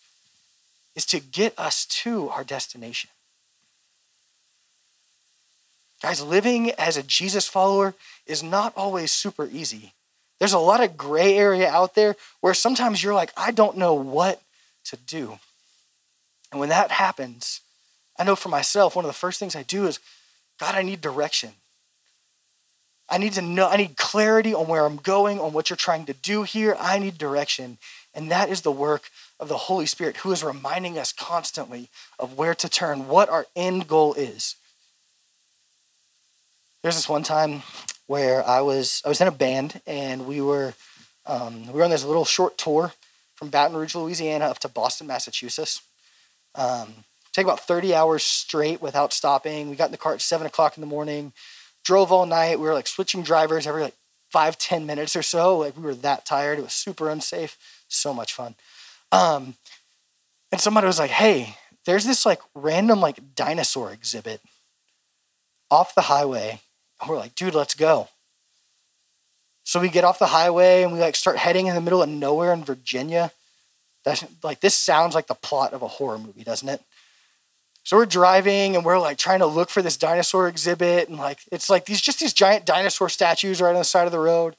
is 0.94 1.06
to 1.06 1.20
get 1.20 1.58
us 1.58 1.86
to 1.86 2.28
our 2.30 2.44
destination. 2.44 3.10
Guys, 6.02 6.22
living 6.22 6.70
as 6.72 6.96
a 6.96 7.02
Jesus 7.02 7.46
follower 7.46 7.94
is 8.26 8.42
not 8.42 8.72
always 8.76 9.12
super 9.12 9.48
easy. 9.50 9.92
There's 10.38 10.54
a 10.54 10.58
lot 10.58 10.82
of 10.82 10.96
gray 10.96 11.36
area 11.36 11.68
out 11.68 11.94
there 11.94 12.16
where 12.40 12.54
sometimes 12.54 13.02
you're 13.02 13.14
like, 13.14 13.32
I 13.36 13.50
don't 13.50 13.76
know 13.76 13.94
what 13.94 14.40
to 14.84 14.96
do. 14.96 15.38
And 16.50 16.58
when 16.58 16.70
that 16.70 16.90
happens, 16.90 17.60
I 18.18 18.24
know 18.24 18.36
for 18.36 18.48
myself, 18.48 18.96
one 18.96 19.04
of 19.04 19.10
the 19.10 19.14
first 19.14 19.38
things 19.38 19.54
I 19.54 19.62
do 19.62 19.86
is, 19.86 20.00
God, 20.58 20.74
I 20.74 20.82
need 20.82 21.00
direction. 21.00 21.52
I 23.10 23.18
need 23.18 23.32
to 23.34 23.42
know, 23.42 23.68
I 23.68 23.76
need 23.76 23.96
clarity 23.96 24.54
on 24.54 24.68
where 24.68 24.86
I'm 24.86 24.96
going, 24.96 25.40
on 25.40 25.52
what 25.52 25.68
you're 25.68 25.76
trying 25.76 26.06
to 26.06 26.12
do 26.12 26.44
here. 26.44 26.76
I 26.78 26.98
need 26.98 27.18
direction. 27.18 27.78
And 28.14 28.30
that 28.30 28.48
is 28.48 28.60
the 28.60 28.72
work 28.72 29.10
of 29.38 29.48
the 29.48 29.56
Holy 29.56 29.86
Spirit, 29.86 30.18
who 30.18 30.32
is 30.32 30.44
reminding 30.44 30.98
us 30.98 31.12
constantly 31.12 31.88
of 32.18 32.38
where 32.38 32.54
to 32.54 32.68
turn, 32.68 33.08
what 33.08 33.28
our 33.28 33.46
end 33.56 33.88
goal 33.88 34.14
is. 34.14 34.54
There's 36.82 36.96
this 36.96 37.08
one 37.08 37.22
time 37.22 37.62
where 38.06 38.46
I 38.46 38.60
was 38.60 39.02
I 39.04 39.08
was 39.08 39.20
in 39.20 39.28
a 39.28 39.32
band 39.32 39.80
and 39.86 40.26
we 40.26 40.40
were 40.40 40.74
um, 41.26 41.66
we 41.66 41.74
were 41.74 41.84
on 41.84 41.90
this 41.90 42.04
little 42.04 42.24
short 42.24 42.56
tour 42.58 42.92
from 43.34 43.50
Baton 43.50 43.76
Rouge, 43.76 43.94
Louisiana, 43.94 44.46
up 44.46 44.58
to 44.60 44.68
Boston, 44.68 45.06
Massachusetts. 45.06 45.82
Um, 46.54 47.04
take 47.32 47.44
about 47.44 47.60
30 47.60 47.94
hours 47.94 48.22
straight 48.22 48.82
without 48.82 49.12
stopping. 49.12 49.70
We 49.70 49.76
got 49.76 49.86
in 49.86 49.92
the 49.92 49.98
car 49.98 50.14
at 50.14 50.20
seven 50.20 50.46
o'clock 50.46 50.76
in 50.76 50.80
the 50.80 50.86
morning, 50.86 51.32
drove 51.90 52.12
all 52.12 52.24
night. 52.24 52.60
We 52.60 52.66
were 52.66 52.72
like 52.72 52.86
switching 52.86 53.24
drivers 53.24 53.66
every 53.66 53.82
like 53.82 53.96
five, 54.28 54.56
10 54.56 54.86
minutes 54.86 55.16
or 55.16 55.22
so. 55.22 55.58
Like 55.58 55.76
we 55.76 55.82
were 55.82 55.96
that 55.96 56.24
tired. 56.24 56.60
It 56.60 56.62
was 56.62 56.72
super 56.72 57.10
unsafe. 57.10 57.56
So 57.88 58.14
much 58.14 58.32
fun. 58.32 58.54
Um, 59.10 59.54
and 60.52 60.60
somebody 60.60 60.86
was 60.86 61.00
like, 61.00 61.10
hey, 61.10 61.56
there's 61.86 62.04
this 62.04 62.24
like 62.24 62.38
random 62.54 63.00
like 63.00 63.34
dinosaur 63.34 63.90
exhibit 63.90 64.40
off 65.68 65.96
the 65.96 66.02
highway 66.02 66.60
and 67.00 67.10
we're 67.10 67.16
like, 67.16 67.34
dude, 67.34 67.56
let's 67.56 67.74
go. 67.74 68.06
So 69.64 69.80
we 69.80 69.88
get 69.88 70.04
off 70.04 70.20
the 70.20 70.26
highway 70.26 70.84
and 70.84 70.92
we 70.92 71.00
like 71.00 71.16
start 71.16 71.38
heading 71.38 71.66
in 71.66 71.74
the 71.74 71.80
middle 71.80 72.04
of 72.04 72.08
nowhere 72.08 72.52
in 72.52 72.62
Virginia. 72.62 73.32
That's 74.04 74.24
like 74.44 74.60
this 74.60 74.76
sounds 74.76 75.16
like 75.16 75.26
the 75.26 75.34
plot 75.34 75.72
of 75.72 75.82
a 75.82 75.88
horror 75.88 76.18
movie, 76.20 76.44
doesn't 76.44 76.68
it? 76.68 76.82
So 77.82 77.96
we're 77.96 78.06
driving 78.06 78.76
and 78.76 78.84
we're 78.84 78.98
like 78.98 79.18
trying 79.18 79.38
to 79.38 79.46
look 79.46 79.70
for 79.70 79.82
this 79.82 79.96
dinosaur 79.96 80.48
exhibit 80.48 81.08
and 81.08 81.18
like 81.18 81.38
it's 81.50 81.70
like 81.70 81.86
these 81.86 82.00
just 82.00 82.20
these 82.20 82.32
giant 82.32 82.64
dinosaur 82.64 83.08
statues 83.08 83.60
right 83.60 83.70
on 83.70 83.76
the 83.76 83.84
side 83.84 84.06
of 84.06 84.12
the 84.12 84.18
road. 84.18 84.56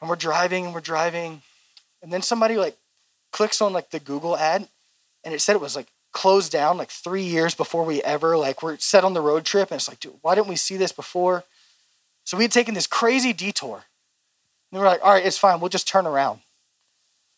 And 0.00 0.08
we're 0.08 0.16
driving 0.16 0.66
and 0.66 0.74
we're 0.74 0.80
driving. 0.80 1.42
And 2.02 2.12
then 2.12 2.22
somebody 2.22 2.56
like 2.56 2.76
clicks 3.32 3.60
on 3.60 3.72
like 3.72 3.90
the 3.90 4.00
Google 4.00 4.36
ad 4.36 4.68
and 5.24 5.34
it 5.34 5.40
said 5.40 5.54
it 5.54 5.60
was 5.60 5.76
like 5.76 5.86
closed 6.12 6.50
down 6.50 6.76
like 6.76 6.90
three 6.90 7.22
years 7.22 7.54
before 7.54 7.84
we 7.84 8.02
ever 8.02 8.36
like 8.36 8.62
were 8.62 8.76
set 8.78 9.04
on 9.04 9.14
the 9.14 9.20
road 9.20 9.44
trip. 9.44 9.70
And 9.70 9.78
it's 9.78 9.88
like 9.88 10.00
dude 10.00 10.14
why 10.22 10.34
didn't 10.34 10.48
we 10.48 10.56
see 10.56 10.76
this 10.76 10.92
before? 10.92 11.44
So 12.24 12.36
we 12.36 12.44
had 12.44 12.52
taken 12.52 12.74
this 12.74 12.86
crazy 12.86 13.32
detour. 13.32 13.84
And 14.72 14.80
we 14.80 14.84
are 14.84 14.90
like 14.90 15.04
all 15.04 15.12
right 15.12 15.24
it's 15.24 15.38
fine. 15.38 15.60
We'll 15.60 15.68
just 15.68 15.86
turn 15.86 16.06
around. 16.06 16.40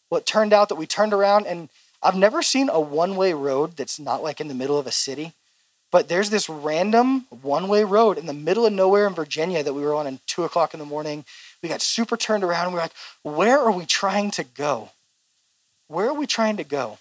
Well 0.08 0.20
it 0.20 0.26
turned 0.26 0.54
out 0.54 0.70
that 0.70 0.76
we 0.76 0.86
turned 0.86 1.12
around 1.12 1.46
and 1.46 1.68
i've 2.02 2.16
never 2.16 2.42
seen 2.42 2.68
a 2.68 2.80
one-way 2.80 3.32
road 3.32 3.76
that's 3.76 3.98
not 3.98 4.22
like 4.22 4.40
in 4.40 4.48
the 4.48 4.54
middle 4.54 4.78
of 4.78 4.86
a 4.86 4.92
city 4.92 5.32
but 5.92 6.08
there's 6.08 6.30
this 6.30 6.48
random 6.48 7.26
one-way 7.42 7.84
road 7.84 8.16
in 8.16 8.24
the 8.26 8.32
middle 8.32 8.66
of 8.66 8.72
nowhere 8.72 9.06
in 9.06 9.14
virginia 9.14 9.62
that 9.62 9.74
we 9.74 9.82
were 9.82 9.94
on 9.94 10.06
at 10.06 10.26
two 10.26 10.42
o'clock 10.42 10.72
in 10.72 10.80
the 10.80 10.86
morning. 10.86 11.24
We 11.62 11.68
got 11.68 11.82
super 11.82 12.16
turned 12.16 12.42
around 12.42 12.64
and 12.64 12.72
we 12.72 12.78
we're 12.78 12.84
like 12.84 12.94
where 13.22 13.60
are 13.60 13.70
we 13.70 13.84
trying 13.84 14.32
to 14.32 14.42
go? 14.42 14.90
Where 15.86 16.08
are 16.08 16.14
we 16.14 16.26
trying 16.26 16.56
to 16.56 16.64
go? 16.64 16.98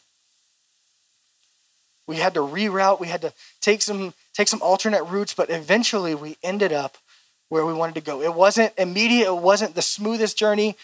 We 2.06 2.18
had 2.18 2.34
to 2.34 2.42
reroute, 2.42 3.00
we 3.00 3.08
had 3.08 3.22
to 3.22 3.34
take 3.62 3.82
some 3.82 4.14
take 4.34 4.50
some 4.50 4.62
alternate 4.62 5.04
routes, 5.04 5.34
but 5.34 5.50
eventually 5.50 6.14
we 6.14 6.38
ended 6.44 6.74
up 6.74 6.98
where 7.48 7.66
we 7.66 7.74
wanted 7.74 7.96
to 7.96 8.02
go. 8.02 8.22
It 8.22 8.34
wasn't 8.34 8.74
immediate, 8.78 9.28
it 9.28 9.42
wasn't 9.42 9.76
the 9.76 9.82
smoothest 9.82 10.38
journey, 10.38 10.76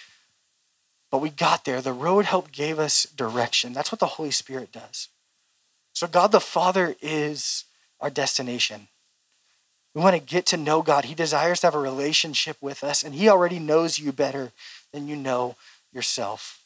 but 1.09 1.19
we 1.21 1.29
got 1.29 1.65
there. 1.65 1.81
The 1.81 1.93
road 1.93 2.25
help 2.25 2.51
gave 2.51 2.79
us 2.79 3.03
direction. 3.03 3.73
That's 3.73 3.91
what 3.91 3.99
the 3.99 4.05
Holy 4.05 4.31
Spirit 4.31 4.71
does. 4.71 5.07
So 5.93 6.07
God 6.07 6.31
the 6.31 6.39
Father 6.39 6.95
is 7.01 7.63
our 7.99 8.09
destination. 8.09 8.87
We 9.93 10.01
want 10.01 10.15
to 10.15 10.21
get 10.21 10.45
to 10.47 10.57
know 10.57 10.83
God. 10.83 11.05
He 11.05 11.15
desires 11.15 11.61
to 11.61 11.67
have 11.67 11.75
a 11.75 11.79
relationship 11.79 12.57
with 12.61 12.83
us, 12.83 13.01
and 13.01 13.15
He 13.15 13.27
already 13.27 13.57
knows 13.57 13.97
you 13.97 14.11
better 14.11 14.51
than 14.91 15.07
you 15.07 15.15
know 15.15 15.55
yourself. 15.91 16.61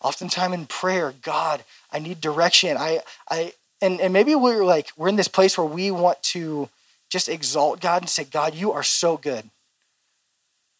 Oftentimes 0.00 0.54
in 0.54 0.66
prayer, 0.66 1.14
God, 1.22 1.62
I 1.92 1.98
need 1.98 2.20
direction. 2.20 2.76
I, 2.76 3.00
I, 3.30 3.52
and, 3.80 4.00
and 4.00 4.12
maybe 4.12 4.34
we're 4.34 4.64
like, 4.64 4.90
we're 4.96 5.08
in 5.08 5.16
this 5.16 5.28
place 5.28 5.56
where 5.56 5.66
we 5.66 5.90
want 5.90 6.20
to 6.24 6.68
just 7.10 7.28
exalt 7.28 7.80
God 7.80 8.02
and 8.02 8.08
say, 8.08 8.24
God, 8.24 8.54
you 8.54 8.72
are 8.72 8.82
so 8.82 9.16
good. 9.16 9.50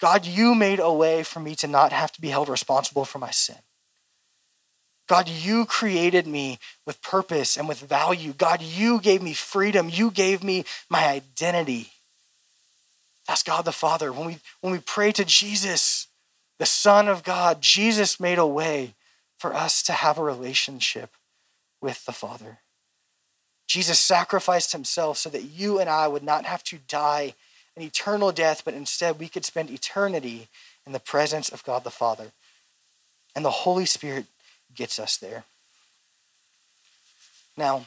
God, 0.00 0.26
you 0.26 0.54
made 0.54 0.78
a 0.78 0.92
way 0.92 1.22
for 1.22 1.40
me 1.40 1.54
to 1.56 1.66
not 1.66 1.92
have 1.92 2.12
to 2.12 2.20
be 2.20 2.28
held 2.28 2.48
responsible 2.48 3.04
for 3.04 3.18
my 3.18 3.30
sin. 3.30 3.56
God, 5.08 5.28
you 5.28 5.64
created 5.64 6.26
me 6.26 6.58
with 6.86 7.02
purpose 7.02 7.56
and 7.56 7.66
with 7.66 7.80
value. 7.80 8.34
God, 8.34 8.60
you 8.60 9.00
gave 9.00 9.22
me 9.22 9.32
freedom. 9.32 9.88
You 9.90 10.10
gave 10.10 10.44
me 10.44 10.64
my 10.88 11.08
identity. 11.08 11.92
That's 13.26 13.42
God 13.42 13.64
the 13.64 13.72
Father. 13.72 14.12
When 14.12 14.26
we, 14.26 14.38
when 14.60 14.72
we 14.72 14.80
pray 14.80 15.12
to 15.12 15.24
Jesus, 15.24 16.08
the 16.58 16.66
Son 16.66 17.08
of 17.08 17.24
God, 17.24 17.62
Jesus 17.62 18.20
made 18.20 18.38
a 18.38 18.46
way 18.46 18.94
for 19.38 19.54
us 19.54 19.82
to 19.84 19.92
have 19.92 20.18
a 20.18 20.22
relationship 20.22 21.10
with 21.80 22.04
the 22.04 22.12
Father. 22.12 22.58
Jesus 23.66 23.98
sacrificed 23.98 24.72
himself 24.72 25.18
so 25.18 25.30
that 25.30 25.44
you 25.44 25.78
and 25.78 25.88
I 25.88 26.08
would 26.08 26.22
not 26.22 26.44
have 26.44 26.64
to 26.64 26.78
die 26.88 27.34
an 27.78 27.84
eternal 27.84 28.32
death, 28.32 28.62
but 28.64 28.74
instead 28.74 29.20
we 29.20 29.28
could 29.28 29.44
spend 29.44 29.70
eternity 29.70 30.48
in 30.84 30.92
the 30.92 30.98
presence 30.98 31.48
of 31.48 31.64
God 31.64 31.84
the 31.84 31.90
Father. 31.90 32.32
And 33.36 33.44
the 33.44 33.50
Holy 33.50 33.86
Spirit 33.86 34.26
gets 34.74 34.98
us 34.98 35.16
there. 35.16 35.44
Now, 37.56 37.86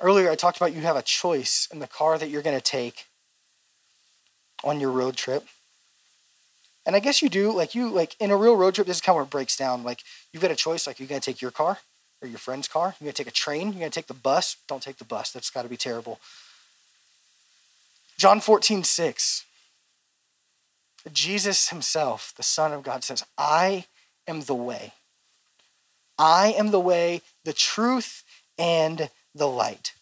earlier 0.00 0.30
I 0.30 0.36
talked 0.36 0.58
about 0.58 0.74
you 0.74 0.82
have 0.82 0.96
a 0.96 1.02
choice 1.02 1.66
in 1.72 1.80
the 1.80 1.88
car 1.88 2.18
that 2.18 2.30
you're 2.30 2.42
going 2.42 2.56
to 2.56 2.62
take 2.62 3.06
on 4.62 4.78
your 4.78 4.92
road 4.92 5.16
trip. 5.16 5.44
And 6.86 6.94
I 6.94 7.00
guess 7.00 7.20
you 7.20 7.28
do, 7.28 7.52
like 7.52 7.74
you 7.74 7.88
like 7.88 8.14
in 8.20 8.30
a 8.30 8.36
real 8.36 8.56
road 8.56 8.74
trip, 8.74 8.86
this 8.86 8.98
is 8.98 9.00
kind 9.00 9.14
of 9.14 9.16
where 9.16 9.24
it 9.24 9.30
breaks 9.30 9.56
down. 9.56 9.82
Like 9.82 10.02
you've 10.32 10.42
got 10.42 10.50
a 10.52 10.56
choice, 10.56 10.86
like 10.86 11.00
you're 11.00 11.08
gonna 11.08 11.20
take 11.20 11.40
your 11.40 11.52
car 11.52 11.78
or 12.20 12.28
your 12.28 12.38
friend's 12.38 12.68
car, 12.68 12.94
you're 13.00 13.06
gonna 13.06 13.12
take 13.12 13.28
a 13.28 13.32
train, 13.32 13.68
you're 13.68 13.80
gonna 13.80 13.90
take 13.90 14.08
the 14.08 14.14
bus. 14.14 14.56
Don't 14.68 14.82
take 14.82 14.98
the 14.98 15.04
bus, 15.04 15.30
that's 15.30 15.50
gotta 15.50 15.68
be 15.68 15.76
terrible. 15.76 16.18
John 18.22 18.38
14, 18.38 18.84
6. 18.84 19.44
Jesus 21.12 21.70
himself, 21.70 22.32
the 22.36 22.44
Son 22.44 22.70
of 22.70 22.84
God, 22.84 23.02
says, 23.02 23.24
I 23.36 23.86
am 24.28 24.42
the 24.42 24.54
way. 24.54 24.92
I 26.16 26.54
am 26.56 26.70
the 26.70 26.78
way, 26.78 27.22
the 27.42 27.52
truth, 27.52 28.22
and 28.56 29.10
the 29.34 29.48
light. 29.48 29.94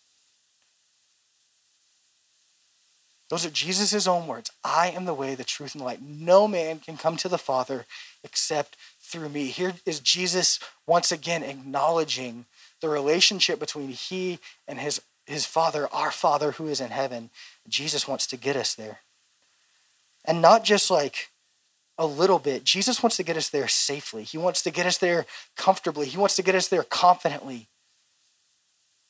Those 3.31 3.47
are 3.47 3.50
Jesus' 3.50 4.07
own 4.07 4.27
words. 4.27 4.50
I 4.62 4.91
am 4.91 5.07
the 5.07 5.15
way, 5.15 5.35
the 5.35 5.43
truth, 5.43 5.75
and 5.75 5.81
the 5.81 5.87
light. 5.87 6.03
No 6.03 6.47
man 6.47 6.79
can 6.79 6.99
come 6.99 7.17
to 7.17 7.29
the 7.31 7.39
Father 7.39 7.87
except 8.23 8.77
through 9.00 9.31
me. 9.31 9.47
Here 9.47 9.73
is 9.87 9.99
Jesus 9.99 10.61
once 10.87 11.11
again 11.11 11.43
acknowledging 11.43 12.45
the 12.83 12.91
relationship 12.91 13.59
between 13.59 13.89
he 13.89 14.41
and 14.69 14.79
his, 14.79 15.00
his 15.31 15.47
Father, 15.47 15.89
our 15.93 16.11
Father 16.11 16.53
who 16.53 16.69
is 16.69 16.81
in 16.81 16.91
heaven. 16.91 17.31
Jesus 17.69 18.09
wants 18.09 18.27
to 18.29 18.37
get 18.37 18.57
us 18.57 18.75
there. 18.75 19.01
And 20.25 20.43
not 20.43 20.65
just 20.65 20.91
like 20.91 21.31
a 22.01 22.07
little 22.07 22.39
bit. 22.39 22.65
Jesus 22.65 23.03
wants 23.03 23.19
to 23.19 23.23
get 23.23 23.37
us 23.37 23.51
there 23.51 23.69
safely. 23.69 24.23
He 24.23 24.39
wants 24.39 24.63
to 24.63 24.71
get 24.71 24.87
us 24.87 24.97
there 24.97 25.27
comfortably. 25.55 26.07
He 26.07 26.17
wants 26.17 26.35
to 26.37 26.43
get 26.43 26.55
us 26.55 26.67
there 26.67 26.83
confidently. 26.83 27.67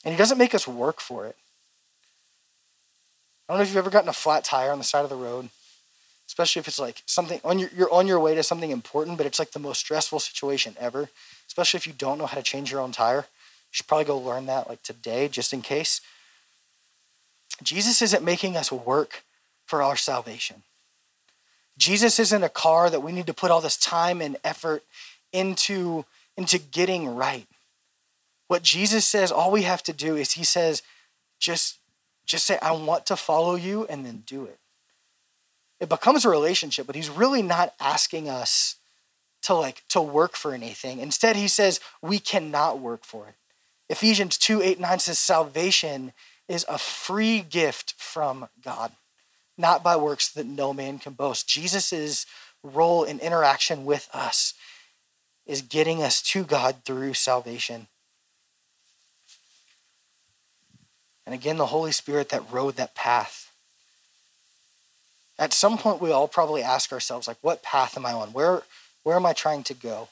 And 0.04 0.12
he 0.12 0.18
doesn't 0.18 0.38
make 0.38 0.56
us 0.56 0.66
work 0.66 1.00
for 1.00 1.24
it. 1.26 1.36
I 3.48 3.52
don't 3.52 3.58
know 3.58 3.62
if 3.62 3.68
you've 3.68 3.76
ever 3.76 3.90
gotten 3.90 4.08
a 4.08 4.12
flat 4.12 4.42
tire 4.42 4.72
on 4.72 4.78
the 4.78 4.84
side 4.84 5.04
of 5.04 5.10
the 5.10 5.14
road, 5.14 5.50
especially 6.26 6.60
if 6.60 6.66
it's 6.66 6.80
like 6.80 7.02
something 7.06 7.40
on 7.44 7.60
your, 7.60 7.70
you're 7.76 7.92
on 7.92 8.08
your 8.08 8.18
way 8.18 8.34
to 8.34 8.42
something 8.42 8.72
important, 8.72 9.16
but 9.16 9.26
it's 9.26 9.38
like 9.38 9.52
the 9.52 9.60
most 9.60 9.78
stressful 9.78 10.18
situation 10.18 10.74
ever. 10.80 11.10
Especially 11.46 11.78
if 11.78 11.86
you 11.86 11.92
don't 11.92 12.18
know 12.18 12.26
how 12.26 12.36
to 12.36 12.42
change 12.42 12.72
your 12.72 12.80
own 12.80 12.90
tire, 12.90 13.26
should 13.70 13.86
probably 13.86 14.04
go 14.04 14.18
learn 14.18 14.46
that 14.46 14.68
like 14.68 14.82
today, 14.82 15.28
just 15.28 15.52
in 15.52 15.62
case. 15.62 16.00
Jesus 17.62 18.02
isn't 18.02 18.24
making 18.24 18.56
us 18.56 18.72
work 18.72 19.22
for 19.66 19.82
our 19.82 19.96
salvation. 19.96 20.62
Jesus 21.76 22.18
isn't 22.18 22.42
a 22.42 22.48
car 22.48 22.90
that 22.90 23.02
we 23.02 23.12
need 23.12 23.26
to 23.26 23.34
put 23.34 23.50
all 23.50 23.60
this 23.60 23.76
time 23.76 24.20
and 24.20 24.36
effort 24.44 24.82
into, 25.32 26.04
into 26.36 26.58
getting 26.58 27.14
right. 27.14 27.46
What 28.48 28.62
Jesus 28.62 29.06
says, 29.06 29.30
all 29.30 29.50
we 29.50 29.62
have 29.62 29.82
to 29.84 29.92
do 29.92 30.16
is 30.16 30.32
he 30.32 30.44
says, 30.44 30.82
just, 31.38 31.78
just 32.26 32.44
say, 32.46 32.58
I 32.60 32.72
want 32.72 33.06
to 33.06 33.16
follow 33.16 33.54
you, 33.54 33.86
and 33.86 34.04
then 34.04 34.24
do 34.26 34.44
it. 34.44 34.58
It 35.78 35.88
becomes 35.88 36.24
a 36.24 36.28
relationship, 36.28 36.86
but 36.86 36.96
he's 36.96 37.08
really 37.08 37.42
not 37.42 37.74
asking 37.80 38.28
us 38.28 38.76
to 39.42 39.54
like 39.54 39.82
to 39.88 40.02
work 40.02 40.36
for 40.36 40.52
anything. 40.52 40.98
Instead, 40.98 41.36
he 41.36 41.48
says 41.48 41.80
we 42.02 42.18
cannot 42.18 42.78
work 42.78 43.04
for 43.04 43.26
it. 43.28 43.34
Ephesians 43.90 44.38
2, 44.38 44.62
8, 44.62 44.78
9 44.78 44.98
says 45.00 45.18
salvation 45.18 46.12
is 46.48 46.64
a 46.68 46.78
free 46.78 47.40
gift 47.40 47.94
from 47.98 48.48
God, 48.64 48.92
not 49.58 49.82
by 49.82 49.96
works 49.96 50.28
that 50.28 50.46
no 50.46 50.72
man 50.72 51.00
can 51.00 51.12
boast. 51.12 51.48
Jesus' 51.48 52.24
role 52.62 53.02
in 53.02 53.18
interaction 53.18 53.84
with 53.84 54.08
us 54.14 54.54
is 55.44 55.60
getting 55.60 56.04
us 56.04 56.22
to 56.22 56.44
God 56.44 56.76
through 56.84 57.14
salvation. 57.14 57.88
And 61.26 61.34
again, 61.34 61.56
the 61.56 61.66
Holy 61.66 61.92
Spirit 61.92 62.28
that 62.28 62.48
road 62.48 62.76
that 62.76 62.94
path. 62.94 63.50
At 65.36 65.52
some 65.52 65.78
point, 65.78 66.00
we 66.00 66.12
all 66.12 66.28
probably 66.28 66.62
ask 66.62 66.92
ourselves, 66.92 67.26
like, 67.26 67.38
what 67.40 67.64
path 67.64 67.96
am 67.96 68.06
I 68.06 68.12
on? 68.12 68.28
Where, 68.28 68.62
where 69.02 69.16
am 69.16 69.26
I 69.26 69.32
trying 69.32 69.64
to 69.64 69.74
go? 69.74 70.10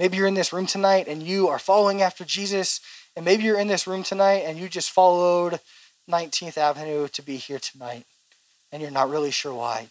Maybe 0.00 0.16
you're 0.16 0.26
in 0.26 0.32
this 0.32 0.50
room 0.50 0.64
tonight 0.64 1.08
and 1.08 1.22
you 1.22 1.48
are 1.48 1.58
following 1.58 2.00
after 2.00 2.24
Jesus, 2.24 2.80
and 3.14 3.22
maybe 3.22 3.42
you're 3.42 3.60
in 3.60 3.68
this 3.68 3.86
room 3.86 4.02
tonight 4.02 4.44
and 4.46 4.58
you 4.58 4.66
just 4.66 4.90
followed 4.90 5.60
19th 6.08 6.56
Avenue 6.56 7.06
to 7.08 7.20
be 7.20 7.36
here 7.36 7.58
tonight, 7.58 8.06
and 8.72 8.80
you're 8.80 8.90
not 8.90 9.10
really 9.10 9.30
sure 9.30 9.52
why. 9.52 9.88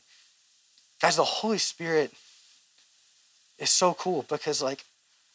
Guys, 1.00 1.16
the 1.16 1.24
Holy 1.24 1.60
Spirit 1.60 2.12
is 3.60 3.70
so 3.70 3.94
cool 3.94 4.25
because, 4.28 4.63
like, 4.63 4.84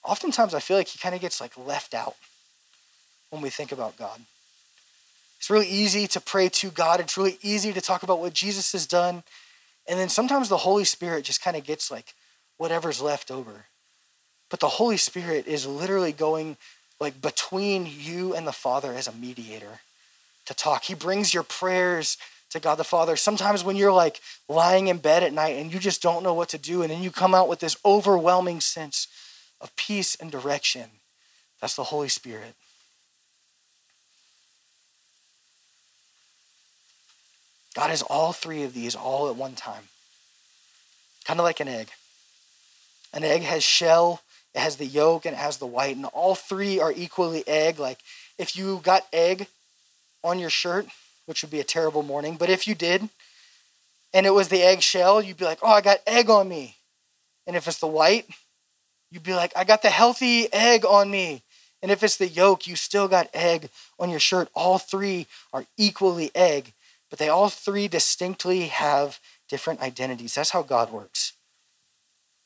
oftentimes 0.02 0.54
I 0.54 0.58
feel 0.58 0.76
like 0.76 0.88
he 0.88 0.98
kind 0.98 1.14
of 1.14 1.20
gets 1.20 1.40
like 1.40 1.56
left 1.56 1.94
out 1.94 2.16
when 3.30 3.42
we 3.42 3.50
think 3.50 3.70
about 3.70 3.96
God. 3.96 4.22
It's 5.38 5.50
really 5.50 5.68
easy 5.68 6.08
to 6.08 6.20
pray 6.20 6.48
to 6.48 6.70
God. 6.70 6.98
It's 6.98 7.16
really 7.16 7.38
easy 7.42 7.72
to 7.72 7.80
talk 7.80 8.02
about 8.02 8.18
what 8.18 8.32
Jesus 8.32 8.72
has 8.72 8.86
done. 8.88 9.22
And 9.86 10.00
then 10.00 10.08
sometimes 10.08 10.48
the 10.48 10.56
Holy 10.56 10.84
Spirit 10.84 11.24
just 11.24 11.40
kind 11.40 11.56
of 11.56 11.62
gets 11.62 11.92
like 11.92 12.12
whatever's 12.56 13.00
left 13.00 13.30
over. 13.30 13.66
But 14.54 14.60
the 14.60 14.68
Holy 14.68 14.98
Spirit 14.98 15.48
is 15.48 15.66
literally 15.66 16.12
going 16.12 16.56
like 17.00 17.20
between 17.20 17.88
you 17.90 18.36
and 18.36 18.46
the 18.46 18.52
Father 18.52 18.92
as 18.92 19.08
a 19.08 19.12
mediator 19.12 19.80
to 20.46 20.54
talk. 20.54 20.84
He 20.84 20.94
brings 20.94 21.34
your 21.34 21.42
prayers 21.42 22.16
to 22.50 22.60
God 22.60 22.76
the 22.76 22.84
Father. 22.84 23.16
Sometimes 23.16 23.64
when 23.64 23.74
you're 23.74 23.90
like 23.90 24.20
lying 24.48 24.86
in 24.86 24.98
bed 24.98 25.24
at 25.24 25.32
night 25.32 25.56
and 25.56 25.74
you 25.74 25.80
just 25.80 26.00
don't 26.00 26.22
know 26.22 26.34
what 26.34 26.50
to 26.50 26.58
do, 26.58 26.82
and 26.82 26.92
then 26.92 27.02
you 27.02 27.10
come 27.10 27.34
out 27.34 27.48
with 27.48 27.58
this 27.58 27.76
overwhelming 27.84 28.60
sense 28.60 29.08
of 29.60 29.74
peace 29.74 30.14
and 30.14 30.30
direction, 30.30 30.84
that's 31.60 31.74
the 31.74 31.82
Holy 31.82 32.08
Spirit. 32.08 32.54
God 37.74 37.90
has 37.90 38.02
all 38.02 38.32
three 38.32 38.62
of 38.62 38.72
these 38.72 38.94
all 38.94 39.28
at 39.28 39.34
one 39.34 39.54
time, 39.54 39.88
kind 41.24 41.40
of 41.40 41.44
like 41.44 41.58
an 41.58 41.66
egg. 41.66 41.88
An 43.12 43.24
egg 43.24 43.42
has 43.42 43.64
shell, 43.64 44.20
it 44.54 44.60
has 44.60 44.76
the 44.76 44.86
yolk, 44.86 45.26
and 45.26 45.34
it 45.34 45.38
has 45.38 45.56
the 45.56 45.66
white, 45.66 45.96
and 45.96 46.04
all 46.06 46.34
three 46.34 46.80
are 46.80 46.92
equally 46.92 47.46
egg. 47.46 47.78
Like 47.78 47.98
if 48.38 48.56
you 48.56 48.80
got 48.82 49.06
egg 49.12 49.48
on 50.22 50.38
your 50.38 50.50
shirt, 50.50 50.86
which 51.26 51.42
would 51.42 51.50
be 51.50 51.60
a 51.60 51.64
terrible 51.64 52.02
morning, 52.02 52.36
but 52.36 52.50
if 52.50 52.68
you 52.68 52.74
did, 52.74 53.08
and 54.12 54.26
it 54.26 54.30
was 54.30 54.48
the 54.48 54.62
egg 54.62 54.80
shell, 54.80 55.20
you'd 55.20 55.36
be 55.36 55.44
like, 55.44 55.58
oh, 55.62 55.70
I 55.70 55.80
got 55.80 55.98
egg 56.06 56.30
on 56.30 56.48
me. 56.48 56.76
And 57.46 57.56
if 57.56 57.66
it's 57.66 57.80
the 57.80 57.86
white, 57.86 58.26
you'd 59.10 59.24
be 59.24 59.34
like, 59.34 59.52
I 59.56 59.64
got 59.64 59.82
the 59.82 59.90
healthy 59.90 60.52
egg 60.52 60.84
on 60.84 61.10
me. 61.10 61.42
And 61.82 61.90
if 61.90 62.02
it's 62.02 62.16
the 62.16 62.28
yolk, 62.28 62.66
you 62.66 62.76
still 62.76 63.08
got 63.08 63.28
egg 63.34 63.68
on 63.98 64.08
your 64.08 64.20
shirt. 64.20 64.48
All 64.54 64.78
three 64.78 65.26
are 65.52 65.66
equally 65.76 66.30
egg, 66.34 66.72
but 67.10 67.18
they 67.18 67.28
all 67.28 67.50
three 67.50 67.88
distinctly 67.88 68.68
have 68.68 69.18
different 69.48 69.80
identities. 69.80 70.34
That's 70.34 70.50
how 70.50 70.62
God 70.62 70.90
works. 70.90 71.32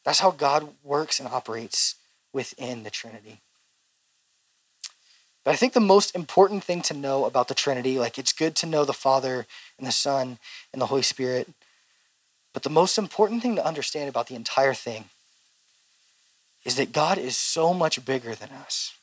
That's 0.05 0.21
how 0.21 0.31
God 0.31 0.69
works 0.83 1.21
and 1.21 1.29
operates 1.29 1.95
within 2.39 2.85
the 2.85 2.91
Trinity. 2.91 3.41
But 5.43 5.51
I 5.51 5.57
think 5.57 5.73
the 5.73 5.81
most 5.81 6.15
important 6.15 6.63
thing 6.63 6.83
to 6.83 6.95
know 6.95 7.25
about 7.25 7.49
the 7.49 7.55
Trinity, 7.55 7.99
like 7.99 8.17
it's 8.17 8.33
good 8.33 8.55
to 8.57 8.67
know 8.67 8.85
the 8.85 8.93
Father 8.93 9.45
and 9.77 9.85
the 9.85 9.91
Son 9.91 10.39
and 10.73 10.81
the 10.81 10.87
Holy 10.87 11.03
Spirit. 11.03 11.49
But 12.53 12.63
the 12.63 12.71
most 12.71 12.97
important 12.97 13.43
thing 13.43 13.57
to 13.57 13.67
understand 13.67 14.09
about 14.09 14.29
the 14.29 14.37
entire 14.37 14.73
thing 14.73 15.07
is 16.65 16.77
that 16.77 16.93
God 16.93 17.19
is 17.19 17.37
so 17.37 17.75
much 17.75 18.05
bigger 18.05 18.37
than 18.37 18.51
us. 18.51 18.95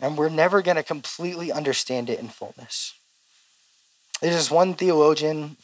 And 0.00 0.16
we're 0.16 0.30
never 0.30 0.62
going 0.62 0.78
to 0.78 0.82
completely 0.82 1.52
understand 1.52 2.08
it 2.08 2.18
in 2.18 2.28
fullness. 2.28 2.94
There's 4.22 4.36
this 4.36 4.50
one 4.50 4.72
theologian, 4.72 5.58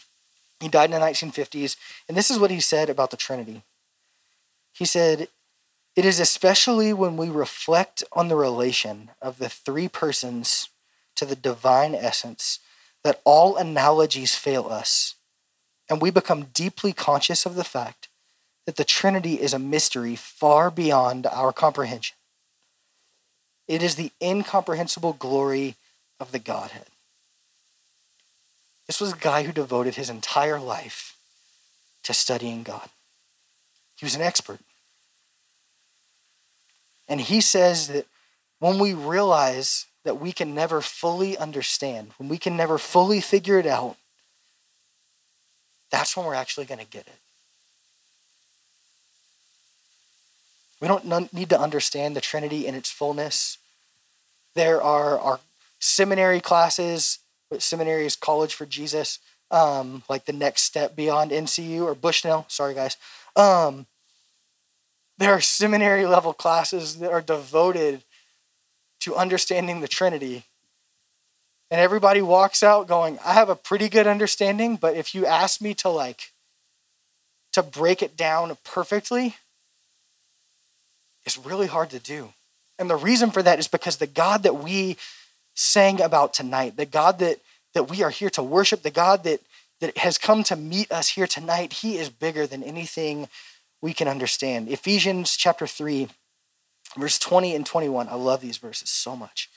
he 0.60 0.68
died 0.68 0.92
in 0.92 1.00
the 1.00 1.06
1950s, 1.06 1.78
and 2.06 2.18
this 2.18 2.30
is 2.30 2.38
what 2.38 2.50
he 2.50 2.60
said 2.60 2.90
about 2.90 3.10
the 3.10 3.16
Trinity. 3.16 3.62
He 4.74 4.84
said, 4.84 5.28
It 5.98 6.04
is 6.04 6.20
especially 6.20 6.92
when 6.92 7.16
we 7.16 7.28
reflect 7.28 8.04
on 8.12 8.28
the 8.28 8.37
relation 8.37 9.11
of 9.20 9.38
the 9.38 9.48
three 9.48 9.88
persons 9.88 10.68
to 11.16 11.26
the 11.26 11.34
divine 11.34 11.92
essence 11.92 12.61
that 13.02 13.20
all 13.24 13.56
analogies 13.56 14.37
fail 14.37 14.68
us, 14.68 15.16
and 15.90 16.00
we 16.00 16.12
become 16.12 16.52
deeply 16.54 16.92
conscious 16.92 17.44
of 17.44 17.56
the 17.56 17.64
fact 17.64 18.06
that 18.64 18.76
the 18.76 18.84
Trinity 18.84 19.40
is 19.40 19.52
a 19.52 19.58
mystery 19.58 20.14
far 20.14 20.70
beyond 20.70 21.26
our 21.26 21.52
comprehension. 21.52 22.16
It 23.66 23.82
is 23.82 23.96
the 23.96 24.12
incomprehensible 24.22 25.14
glory 25.14 25.74
of 26.20 26.30
the 26.30 26.38
Godhead. 26.38 26.87
This 28.87 29.00
was 29.00 29.14
a 29.14 29.16
guy 29.16 29.42
who 29.42 29.50
devoted 29.50 29.96
his 29.96 30.11
entire 30.11 30.61
life 30.61 31.16
to 32.04 32.14
studying 32.14 32.62
God. 32.62 32.88
He 33.96 34.06
was 34.06 34.14
an 34.14 34.22
expert. 34.22 34.61
And 37.09 37.21
he 37.21 37.40
says 37.40 37.88
that 37.88 38.07
when 38.59 38.79
we 38.79 38.92
realize 38.92 39.87
that 40.05 40.21
we 40.21 40.33
can 40.33 40.55
never 40.55 40.81
fully 40.81 41.37
understand, 41.37 42.11
when 42.18 42.29
we 42.29 42.38
can 42.38 42.57
never 42.57 42.79
fully 42.79 43.21
figure 43.21 43.59
it 43.59 43.66
out, 43.66 43.97
that's 45.90 46.16
when 46.16 46.27
we're 46.27 46.35
actually 46.35 46.66
going 46.66 46.81
to 46.81 46.87
get 46.87 47.07
it. 47.07 47.18
We 50.81 50.87
don't 50.87 51.33
need 51.33 51.49
to 51.49 51.61
understand 51.61 52.14
the 52.14 52.21
Trinity 52.21 52.66
in 52.66 52.75
its 52.75 52.90
fullness. 52.90 53.59
There 54.55 54.81
are 54.81 55.18
our 55.18 55.40
seminary 55.81 56.40
classes, 56.40 57.18
seminary 57.59 58.07
is 58.07 58.16
college 58.16 58.55
for 58.55 58.66
Jesus, 58.66 59.18
um, 59.51 60.03
like 60.09 60.27
the 60.27 60.33
next 60.33 60.62
step 60.62 60.94
beyond 60.94 61.31
NCU 61.31 61.83
or 61.83 61.94
Bushnell. 61.94 62.44
Sorry, 62.49 62.75
guys. 62.75 62.97
Um, 63.35 63.87
there 65.18 65.33
are 65.33 65.40
seminary 65.40 66.07
level 66.07 66.33
classes 66.33 66.98
that 66.98 67.11
are 67.11 67.20
devoted 67.20 68.02
to 69.00 69.16
understanding 69.16 69.81
the 69.81 69.88
Trinity. 69.88 70.44
And 71.70 71.81
everybody 71.81 72.22
walks 72.22 72.62
out 72.62 72.88
going, 72.88 73.18
I 73.24 73.35
have 73.35 73.50
a 73.50 73.57
pretty 73.57 73.88
good 73.88 74.07
understanding, 74.07 74.76
but 74.76 74.96
if 74.96 75.14
you 75.14 75.26
ask 75.26 75.61
me 75.61 75.74
to 75.74 75.88
like 75.88 76.33
to 77.52 77.62
break 77.62 78.02
it 78.02 78.16
down 78.16 78.57
perfectly, 78.64 79.37
it's 81.26 81.37
really 81.37 81.66
hard 81.66 81.90
to 81.90 81.98
do. 81.98 82.31
And 82.78 82.88
the 82.88 82.96
reason 82.96 83.31
for 83.31 83.42
that 83.42 83.59
is 83.59 83.68
because 83.68 83.96
the 83.96 84.07
God 84.07 84.44
that 84.44 84.62
we 84.62 84.96
sang 85.54 86.00
about 86.00 86.33
tonight, 86.33 86.76
the 86.76 86.87
God 86.87 87.18
that 87.18 87.38
that 87.74 87.90
we 87.90 88.02
are 88.02 88.11
here 88.11 88.31
to 88.31 88.42
worship, 88.42 88.83
the 88.83 88.90
God 88.90 89.24
that 89.24 89.40
that 89.81 89.98
has 89.98 90.16
come 90.16 90.42
to 90.44 90.57
meet 90.57 90.90
us 90.90 91.11
here 91.11 91.26
tonight, 91.26 91.72
he 91.74 91.98
is 91.98 92.09
bigger 92.09 92.46
than 92.46 92.62
anything 92.62 93.28
we 93.80 93.92
can 93.92 94.08
understand. 94.08 94.68
Ephesians 94.68 95.36
chapter 95.36 95.66
3, 95.66 96.08
verse 96.96 97.18
20 97.18 97.54
and 97.54 97.66
21. 97.66 98.08
I 98.08 98.14
love 98.14 98.40
these 98.40 98.56
verses 98.56 98.90
so 98.90 99.16
much. 99.16 99.48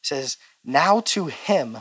It 0.00 0.06
says, 0.06 0.36
Now 0.64 1.00
to 1.00 1.26
him 1.26 1.78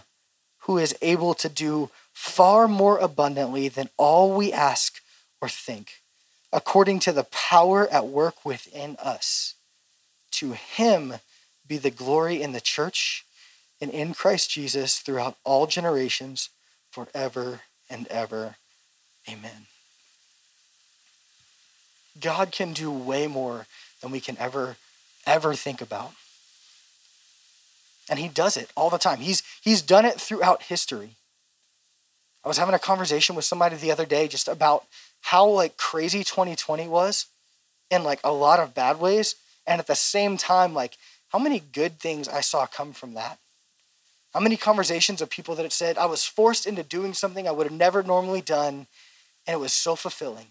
who 0.62 0.78
is 0.78 0.96
able 1.02 1.34
to 1.34 1.50
do 1.50 1.90
far 2.14 2.68
more 2.68 2.98
abundantly 3.00 3.68
than 3.68 3.90
all 3.98 4.36
we 4.36 4.54
ask 4.54 5.02
or 5.42 5.50
think, 5.50 6.02
according 6.54 7.00
to 7.00 7.12
the 7.12 7.24
power 7.24 7.88
at 7.88 8.08
work 8.08 8.46
within 8.46 8.96
us. 9.02 9.56
To 10.32 10.54
him 10.54 11.16
be 11.68 11.78
the 11.78 11.90
glory 11.90 12.42
in 12.42 12.52
the 12.52 12.62
church 12.62 13.26
and 13.80 13.90
in 13.90 14.14
Christ 14.14 14.52
Jesus 14.52 15.00
throughout 15.00 15.38
all 15.44 15.66
generations, 15.66 16.50
forever 16.92 17.62
and 17.90 18.08
ever. 18.08 18.56
Amen. 19.28 19.71
God 22.20 22.52
can 22.52 22.74
do 22.74 22.92
way 22.92 23.28
more 23.28 23.68
than 24.02 24.12
we 24.12 24.20
can 24.20 24.38
ever, 24.38 24.78
ever 25.26 25.54
think 25.54 25.82
about. 25.82 26.12
And 28.10 28.20
he 28.20 28.28
does 28.28 28.58
it 28.58 28.70
all 28.76 28.90
the 28.90 28.98
time. 28.98 29.20
He's, 29.20 29.44
he's 29.62 29.82
done 29.82 30.06
it 30.06 30.20
throughout 30.20 30.64
history. 30.64 31.12
I 32.44 32.48
was 32.48 32.58
having 32.58 32.74
a 32.76 32.80
conversation 32.80 33.36
with 33.36 33.46
somebody 33.46 33.76
the 33.76 33.92
other 33.92 34.06
day 34.06 34.28
just 34.28 34.48
about 34.48 34.86
how 35.22 35.48
like 35.48 35.78
crazy 35.78 36.24
2020 36.24 36.88
was 36.88 37.28
in 37.90 38.04
like 38.04 38.20
a 38.24 38.34
lot 38.34 38.60
of 38.60 38.74
bad 38.74 39.00
ways. 39.00 39.36
And 39.68 39.80
at 39.80 39.88
the 39.88 39.96
same 39.96 40.38
time, 40.38 40.74
like 40.74 40.98
how 41.30 41.40
many 41.40 41.62
good 41.72 42.00
things 42.00 42.28
I 42.28 42.42
saw 42.42 42.66
come 42.66 42.94
from 42.94 43.14
that. 43.14 43.38
How 44.34 44.40
many 44.40 44.58
conversations 44.58 45.22
of 45.22 45.30
people 45.30 45.56
that 45.56 45.64
had 45.64 45.74
said, 45.74 45.98
I 45.98 46.06
was 46.06 46.26
forced 46.26 46.66
into 46.66 46.84
doing 46.84 47.14
something 47.14 47.48
I 47.48 47.52
would 47.52 47.68
have 47.68 47.78
never 47.78 48.02
normally 48.02 48.42
done, 48.42 48.88
and 49.46 49.56
it 49.56 49.60
was 49.60 49.74
so 49.74 49.96
fulfilling. 49.96 50.48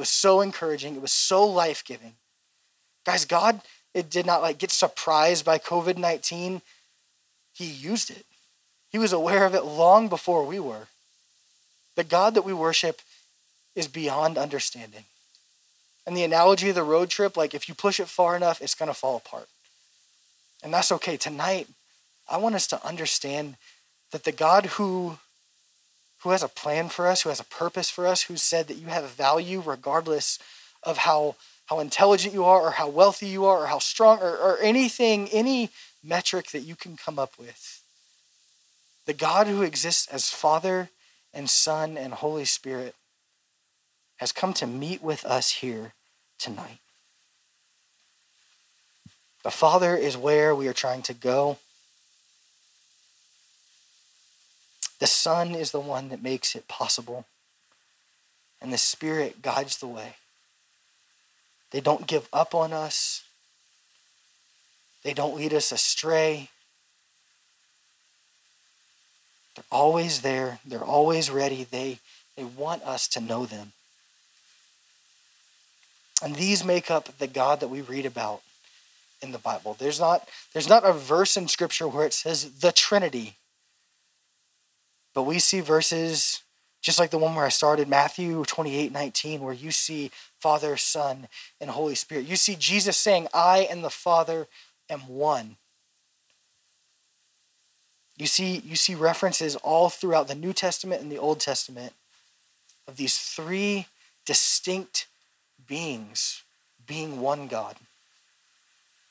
Was 0.00 0.08
so 0.08 0.40
encouraging. 0.40 0.96
It 0.96 1.02
was 1.02 1.12
so 1.12 1.46
life 1.46 1.84
giving. 1.84 2.14
Guys, 3.04 3.24
God 3.24 3.60
it 3.94 4.10
did 4.10 4.26
not 4.26 4.42
like 4.42 4.58
get 4.58 4.70
surprised 4.70 5.44
by 5.44 5.58
COVID 5.58 5.96
19. 5.98 6.62
He 7.52 7.64
used 7.64 8.10
it. 8.10 8.24
He 8.90 8.98
was 8.98 9.12
aware 9.12 9.44
of 9.44 9.54
it 9.54 9.64
long 9.64 10.08
before 10.08 10.44
we 10.44 10.60
were. 10.60 10.88
The 11.96 12.04
God 12.04 12.34
that 12.34 12.44
we 12.44 12.52
worship 12.52 13.00
is 13.74 13.88
beyond 13.88 14.38
understanding. 14.38 15.04
And 16.06 16.16
the 16.16 16.24
analogy 16.24 16.70
of 16.70 16.74
the 16.74 16.82
road 16.82 17.10
trip, 17.10 17.36
like 17.36 17.54
if 17.54 17.68
you 17.68 17.74
push 17.74 18.00
it 18.00 18.08
far 18.08 18.36
enough, 18.36 18.62
it's 18.62 18.74
going 18.74 18.88
to 18.88 18.94
fall 18.94 19.16
apart. 19.16 19.48
And 20.62 20.72
that's 20.72 20.92
okay. 20.92 21.16
Tonight, 21.16 21.68
I 22.28 22.36
want 22.36 22.54
us 22.54 22.66
to 22.68 22.84
understand 22.86 23.56
that 24.12 24.24
the 24.24 24.32
God 24.32 24.66
who 24.66 25.18
who 26.22 26.30
has 26.30 26.42
a 26.42 26.48
plan 26.48 26.88
for 26.88 27.06
us, 27.06 27.22
who 27.22 27.28
has 27.28 27.40
a 27.40 27.44
purpose 27.44 27.90
for 27.90 28.06
us, 28.06 28.22
who 28.22 28.36
said 28.36 28.68
that 28.68 28.76
you 28.76 28.88
have 28.88 29.08
value 29.10 29.62
regardless 29.64 30.38
of 30.82 30.98
how 30.98 31.36
how 31.66 31.78
intelligent 31.78 32.34
you 32.34 32.44
are 32.44 32.62
or 32.62 32.72
how 32.72 32.88
wealthy 32.88 33.28
you 33.28 33.44
are 33.44 33.62
or 33.62 33.66
how 33.68 33.78
strong 33.78 34.18
or, 34.18 34.36
or 34.36 34.58
anything, 34.60 35.28
any 35.28 35.70
metric 36.02 36.50
that 36.50 36.62
you 36.62 36.74
can 36.74 36.96
come 36.96 37.16
up 37.16 37.38
with. 37.38 37.80
The 39.06 39.12
God 39.12 39.46
who 39.46 39.62
exists 39.62 40.08
as 40.08 40.30
Father 40.30 40.90
and 41.32 41.48
Son 41.48 41.96
and 41.96 42.12
Holy 42.12 42.44
Spirit 42.44 42.96
has 44.16 44.32
come 44.32 44.52
to 44.54 44.66
meet 44.66 45.00
with 45.00 45.24
us 45.24 45.50
here 45.52 45.92
tonight. 46.40 46.78
The 49.44 49.52
Father 49.52 49.94
is 49.96 50.16
where 50.16 50.54
we 50.56 50.66
are 50.66 50.72
trying 50.72 51.02
to 51.02 51.14
go. 51.14 51.58
The 55.00 55.06
Son 55.06 55.54
is 55.54 55.72
the 55.72 55.80
one 55.80 56.10
that 56.10 56.22
makes 56.22 56.54
it 56.54 56.68
possible. 56.68 57.26
And 58.62 58.72
the 58.72 58.78
Spirit 58.78 59.42
guides 59.42 59.78
the 59.78 59.88
way. 59.88 60.14
They 61.70 61.80
don't 61.80 62.06
give 62.06 62.28
up 62.32 62.54
on 62.54 62.72
us, 62.72 63.24
they 65.02 65.14
don't 65.14 65.36
lead 65.36 65.54
us 65.54 65.72
astray. 65.72 66.50
They're 69.56 69.64
always 69.72 70.20
there, 70.20 70.60
they're 70.64 70.84
always 70.84 71.30
ready. 71.30 71.64
They, 71.64 71.98
they 72.36 72.44
want 72.44 72.82
us 72.84 73.08
to 73.08 73.20
know 73.20 73.46
them. 73.46 73.72
And 76.22 76.36
these 76.36 76.64
make 76.64 76.90
up 76.90 77.18
the 77.18 77.26
God 77.26 77.60
that 77.60 77.68
we 77.68 77.80
read 77.80 78.06
about 78.06 78.42
in 79.22 79.32
the 79.32 79.38
Bible. 79.38 79.74
There's 79.78 79.98
not, 79.98 80.28
there's 80.52 80.68
not 80.68 80.84
a 80.84 80.92
verse 80.92 81.36
in 81.36 81.48
Scripture 81.48 81.88
where 81.88 82.06
it 82.06 82.12
says 82.12 82.60
the 82.60 82.72
Trinity. 82.72 83.36
But 85.14 85.24
we 85.24 85.38
see 85.38 85.60
verses 85.60 86.42
just 86.82 86.98
like 86.98 87.10
the 87.10 87.18
one 87.18 87.34
where 87.34 87.44
I 87.44 87.50
started, 87.50 87.88
Matthew 87.88 88.44
28 88.44 88.92
19, 88.92 89.40
where 89.40 89.54
you 89.54 89.70
see 89.70 90.10
Father, 90.38 90.76
Son, 90.76 91.28
and 91.60 91.70
Holy 91.70 91.94
Spirit. 91.94 92.26
You 92.26 92.36
see 92.36 92.56
Jesus 92.56 92.96
saying, 92.96 93.28
I 93.34 93.68
and 93.70 93.84
the 93.84 93.90
Father 93.90 94.46
am 94.88 95.00
one. 95.00 95.56
You 98.16 98.26
see, 98.26 98.58
you 98.64 98.76
see 98.76 98.94
references 98.94 99.56
all 99.56 99.88
throughout 99.88 100.28
the 100.28 100.34
New 100.34 100.52
Testament 100.52 101.02
and 101.02 101.10
the 101.10 101.18
Old 101.18 101.40
Testament 101.40 101.92
of 102.86 102.96
these 102.96 103.16
three 103.16 103.86
distinct 104.26 105.06
beings 105.66 106.42
being 106.86 107.20
one 107.20 107.46
God. 107.46 107.76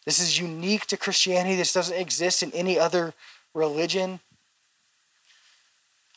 This 0.05 0.19
is 0.19 0.39
unique 0.39 0.85
to 0.87 0.97
Christianity. 0.97 1.55
This 1.55 1.73
doesn't 1.73 1.95
exist 1.95 2.43
in 2.43 2.51
any 2.51 2.79
other 2.79 3.13
religion. 3.53 4.19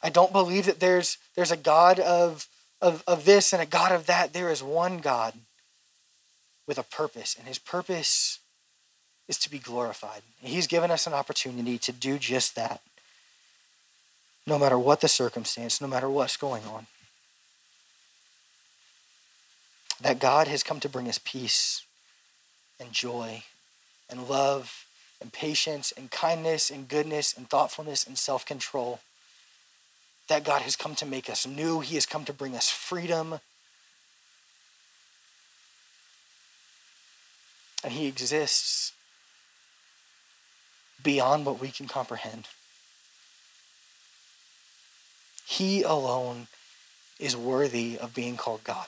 I 0.02 0.10
don't 0.10 0.32
believe 0.32 0.66
that 0.66 0.80
there's, 0.80 1.18
there's 1.36 1.52
a 1.52 1.56
God 1.56 1.98
of, 2.00 2.48
of, 2.80 3.04
of 3.06 3.24
this 3.24 3.52
and 3.52 3.62
a 3.62 3.66
God 3.66 3.92
of 3.92 4.06
that. 4.06 4.32
There 4.32 4.50
is 4.50 4.62
one 4.62 4.98
God 4.98 5.34
with 6.66 6.78
a 6.78 6.82
purpose, 6.82 7.36
and 7.38 7.46
his 7.46 7.58
purpose 7.58 8.40
is 9.28 9.38
to 9.38 9.50
be 9.50 9.58
glorified. 9.58 10.22
He's 10.40 10.66
given 10.66 10.90
us 10.90 11.06
an 11.06 11.12
opportunity 11.12 11.78
to 11.78 11.92
do 11.92 12.18
just 12.18 12.56
that, 12.56 12.80
no 14.46 14.58
matter 14.58 14.78
what 14.78 15.00
the 15.00 15.08
circumstance, 15.08 15.80
no 15.80 15.86
matter 15.86 16.10
what's 16.10 16.36
going 16.36 16.64
on. 16.64 16.86
That 20.00 20.18
God 20.18 20.48
has 20.48 20.64
come 20.64 20.80
to 20.80 20.88
bring 20.88 21.08
us 21.08 21.20
peace 21.22 21.84
and 22.80 22.92
joy 22.92 23.44
and 24.10 24.28
love 24.28 24.84
and 25.20 25.32
patience 25.32 25.92
and 25.96 26.10
kindness 26.10 26.70
and 26.70 26.88
goodness 26.88 27.32
and 27.36 27.48
thoughtfulness 27.48 28.04
and 28.04 28.18
self 28.18 28.44
control 28.44 28.98
that 30.32 30.44
God 30.44 30.62
has 30.62 30.76
come 30.76 30.94
to 30.94 31.04
make 31.04 31.28
us 31.28 31.46
new. 31.46 31.80
He 31.80 31.94
has 31.96 32.06
come 32.06 32.24
to 32.24 32.32
bring 32.32 32.56
us 32.56 32.70
freedom. 32.70 33.38
And 37.84 37.92
He 37.92 38.06
exists 38.06 38.94
beyond 41.02 41.44
what 41.44 41.60
we 41.60 41.68
can 41.68 41.86
comprehend. 41.86 42.48
He 45.44 45.82
alone 45.82 46.46
is 47.20 47.36
worthy 47.36 47.98
of 47.98 48.14
being 48.14 48.38
called 48.38 48.64
God. 48.64 48.86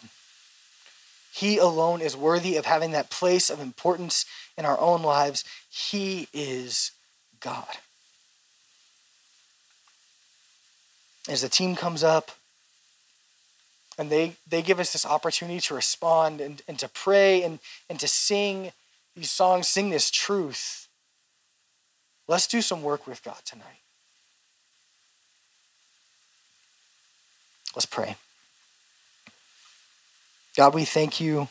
He 1.30 1.58
alone 1.58 2.00
is 2.00 2.16
worthy 2.16 2.56
of 2.56 2.64
having 2.64 2.92
that 2.92 3.10
place 3.10 3.50
of 3.50 3.60
importance 3.60 4.24
in 4.56 4.64
our 4.64 4.80
own 4.80 5.02
lives. 5.02 5.44
He 5.68 6.26
is 6.32 6.92
God. 7.40 7.66
As 11.28 11.42
the 11.42 11.48
team 11.48 11.74
comes 11.74 12.04
up 12.04 12.30
and 13.98 14.10
they, 14.10 14.34
they 14.48 14.62
give 14.62 14.80
us 14.80 14.92
this 14.92 15.06
opportunity 15.06 15.60
to 15.60 15.74
respond 15.74 16.40
and, 16.40 16.62
and 16.66 16.78
to 16.78 16.88
pray 16.88 17.42
and, 17.42 17.58
and 17.88 17.98
to 18.00 18.08
sing 18.08 18.72
these 19.16 19.30
songs, 19.30 19.68
sing 19.68 19.90
this 19.90 20.10
truth. 20.10 20.88
Let's 22.26 22.46
do 22.46 22.60
some 22.60 22.82
work 22.82 23.06
with 23.06 23.22
God 23.22 23.38
tonight. 23.44 23.80
Let's 27.74 27.86
pray. 27.86 28.16
God, 30.56 30.74
we 30.74 30.84
thank 30.84 31.20
you 31.20 31.48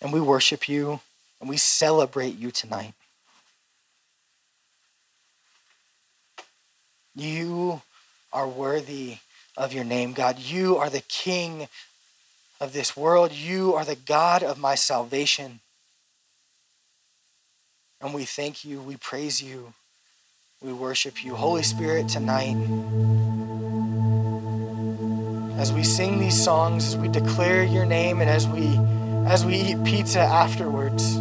and 0.00 0.12
we 0.12 0.20
worship 0.20 0.68
you 0.68 1.00
and 1.40 1.48
we 1.48 1.56
celebrate 1.56 2.38
you 2.38 2.50
tonight. 2.50 2.94
You 7.14 7.82
are 8.32 8.48
worthy 8.48 9.18
of 9.56 9.72
your 9.72 9.84
name, 9.84 10.12
God. 10.12 10.38
You 10.38 10.76
are 10.76 10.90
the 10.90 11.02
King 11.08 11.68
of 12.60 12.72
this 12.72 12.96
world. 12.96 13.32
You 13.32 13.74
are 13.74 13.84
the 13.84 13.96
God 13.96 14.42
of 14.42 14.58
my 14.58 14.74
salvation. 14.74 15.60
And 18.00 18.14
we 18.14 18.24
thank 18.24 18.64
you, 18.64 18.80
we 18.80 18.96
praise 18.96 19.42
you, 19.42 19.72
we 20.62 20.72
worship 20.72 21.24
you. 21.24 21.34
Holy 21.34 21.64
Spirit, 21.64 22.08
tonight, 22.08 22.56
as 25.58 25.72
we 25.72 25.82
sing 25.82 26.20
these 26.20 26.40
songs, 26.40 26.86
as 26.86 26.96
we 26.96 27.08
declare 27.08 27.64
your 27.64 27.84
name, 27.84 28.20
and 28.20 28.30
as 28.30 28.46
we 28.46 28.78
as 29.26 29.44
we 29.44 29.56
eat 29.56 29.84
pizza 29.84 30.20
afterwards, 30.20 31.18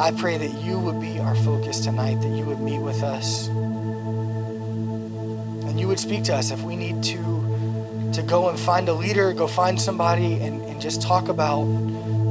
I 0.00 0.10
pray 0.18 0.36
that 0.38 0.62
you 0.64 0.78
would 0.80 1.00
be 1.00 1.20
our 1.20 1.36
focus 1.36 1.80
tonight, 1.80 2.16
that 2.16 2.36
you 2.36 2.44
would 2.44 2.60
meet 2.60 2.80
with 2.80 3.02
us 3.04 3.48
and 5.72 5.80
you 5.80 5.88
would 5.88 5.98
speak 5.98 6.22
to 6.22 6.34
us 6.34 6.50
if 6.50 6.60
we 6.60 6.76
need 6.76 7.02
to 7.02 8.12
to 8.12 8.20
go 8.20 8.50
and 8.50 8.60
find 8.60 8.90
a 8.90 8.92
leader, 8.92 9.32
go 9.32 9.46
find 9.46 9.80
somebody 9.80 10.34
and, 10.34 10.60
and 10.66 10.82
just 10.82 11.00
talk 11.00 11.28
about 11.30 11.64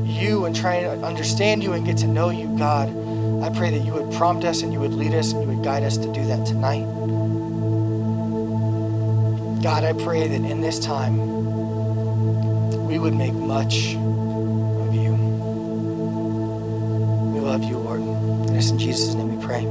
you 0.06 0.46
and 0.46 0.56
try 0.56 0.76
and 0.76 1.04
understand 1.04 1.64
you 1.64 1.74
and 1.74 1.84
get 1.84 1.98
to 1.98 2.06
know 2.06 2.30
you, 2.30 2.56
God. 2.56 2.90
I 3.44 3.50
pray 3.50 3.72
that 3.72 3.84
you 3.84 3.94
would 3.94 4.14
prompt 4.14 4.46
us 4.46 4.62
and 4.62 4.72
you 4.72 4.80
would 4.80 4.94
lead 4.94 5.16
us 5.16 5.34
and 5.34 5.42
you 5.42 5.48
would 5.56 5.66
guide 5.66 5.82
us 5.82 5.98
to 5.98 6.14
do 6.14 6.24
that 6.28 6.46
tonight. 6.46 6.86
God, 9.64 9.86
I 9.86 9.94
pray 9.94 10.28
that 10.28 10.36
in 10.36 10.62
this 10.62 10.78
time 10.78 11.18
we 12.86 13.00
would 13.00 13.16
make 13.16 13.34
much 13.34 13.96
of 13.96 14.94
you. 14.94 15.16
We 17.34 17.40
love 17.40 17.64
you, 17.64 17.80
Lord. 17.80 18.02
And 18.02 18.56
it's 18.56 18.70
in 18.70 18.78
Jesus' 18.78 19.16
name 19.16 19.36
we 19.36 19.44
pray. 19.44 19.66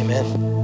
Amen. 0.00 0.55